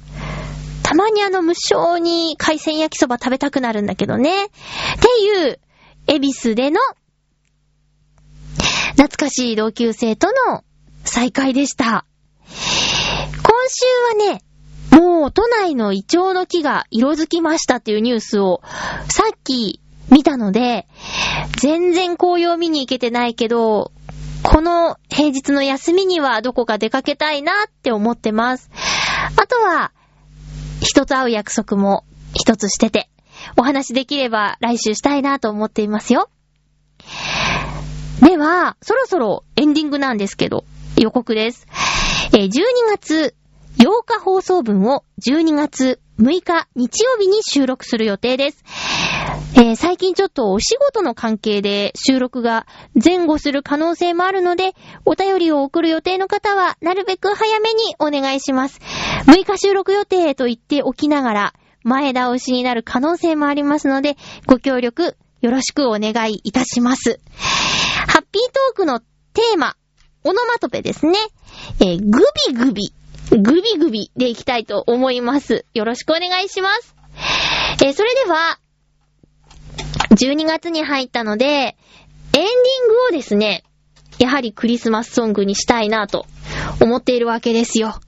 [0.81, 4.45] たまにあの無償に海鮮焼きそば食べたくなるんだけどね。
[4.45, 5.59] っていう、
[6.07, 6.79] 恵比寿での
[8.91, 10.63] 懐かしい同級生との
[11.03, 12.05] 再会でした。
[12.47, 14.41] 今週はね、
[15.17, 18.61] もう都内のイチョウの木が色づきましたっていうニュースを
[19.09, 20.87] さっき見たので、
[21.59, 23.91] 全然紅葉見に行けてないけど、
[24.43, 28.69] この平日の休みにはどこか出かけたいなって思ってます。
[29.41, 29.91] あとは、
[30.81, 32.05] 一つ会う約束も
[32.35, 33.09] 一つしてて、
[33.57, 36.29] お話できれば来週したいなと思っていますよ。
[38.21, 40.63] では、そろそろエンディングなんですけど、
[40.95, 41.65] 予告です。
[42.33, 42.51] え12
[42.91, 43.33] 月
[43.77, 48.63] 8日放送分を12月6日日曜日に収録する予定です。
[49.55, 52.65] えー最近ちょっとお仕事の関係で収録が
[52.95, 54.73] 前後する可能性もあるので、
[55.05, 58.79] お便りを送る予定の方はなるべく早めにお願いします。
[59.27, 61.53] 6日収録予定と言っておきながら、
[61.83, 64.15] 前倒しになる可能性もありますので、
[64.47, 67.19] ご協力よろしくお願いいたします。
[68.07, 69.75] ハッピートークのテーマ、
[70.23, 71.17] オノマトペですね。
[71.79, 72.19] えーグ
[72.49, 72.93] ビグビ、
[73.31, 75.65] グビグビでいきたいと思います。
[75.73, 76.95] よろしくお願いします。
[77.83, 78.59] えーそれでは、
[80.11, 81.75] 12月に入ったので、エン
[82.33, 82.43] ディン
[82.87, 83.63] グをですね、
[84.19, 86.25] やはりクリスマスソングにしたいなと
[86.81, 87.99] 思っているわけですよ。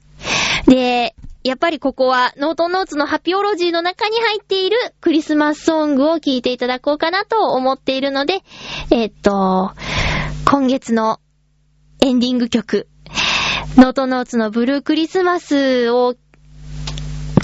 [0.66, 8.44] で、やっぱりここはノートノーツのハピオロジーの中に入っているクリスマスソングを聴いていただこうかなと思っているので、
[8.92, 9.72] えっと、
[10.46, 11.22] 今月の
[12.02, 12.89] エンディング曲、
[13.78, 16.16] ノートノーツのブルークリスマスを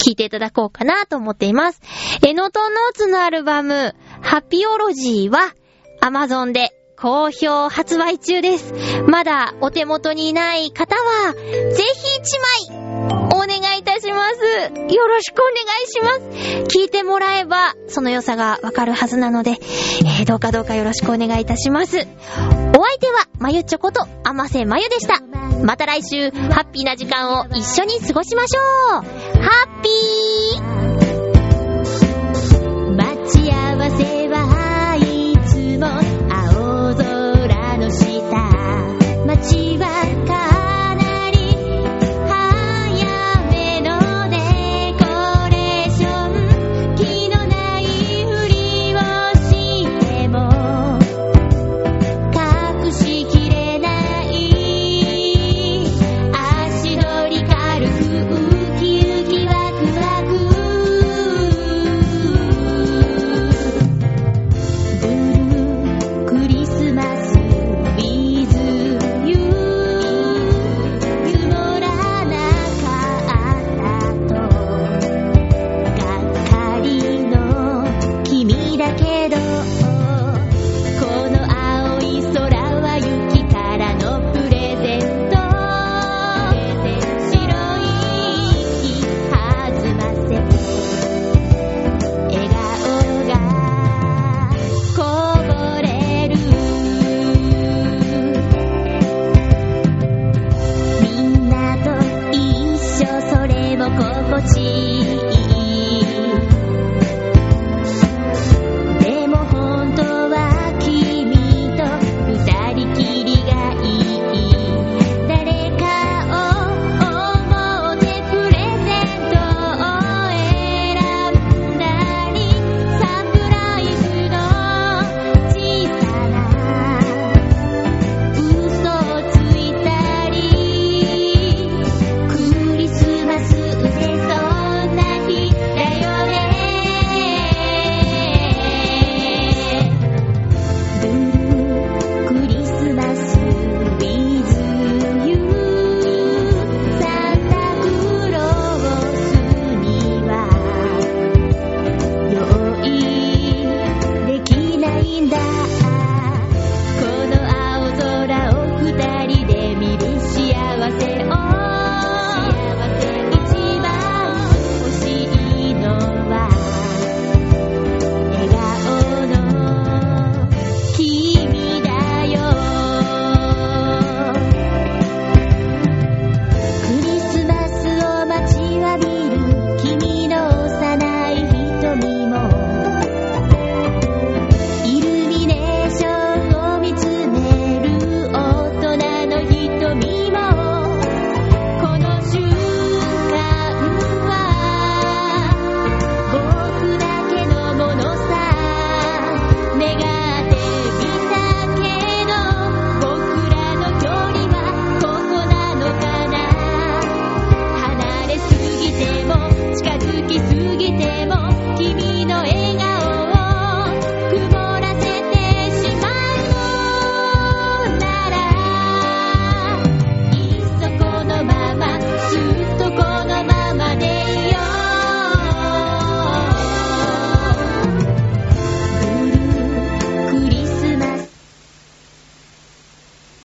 [0.06, 1.80] 聞いていただこうかなと思っています。
[2.26, 5.54] え、ノートノーツのアルバム、ハピオロジーは、
[6.00, 8.72] アマゾンで好評発売中です。
[9.06, 12.38] まだお手元にない方は、ぜひ一
[12.70, 14.42] 枚、お願いいたします。
[14.92, 16.78] よろしくお願いします。
[16.78, 21.98] 聞いてもらえば、その良さがわかるはずなので、えーどうかどうかよろしくお願いいたします。
[21.98, 22.06] お相
[23.00, 25.20] 手は、まゆっちょこと、あませまゆでした。
[25.62, 29.02] また来週、ハッピーな時間を一緒に過ごしましょう。
[29.40, 30.86] ハッピー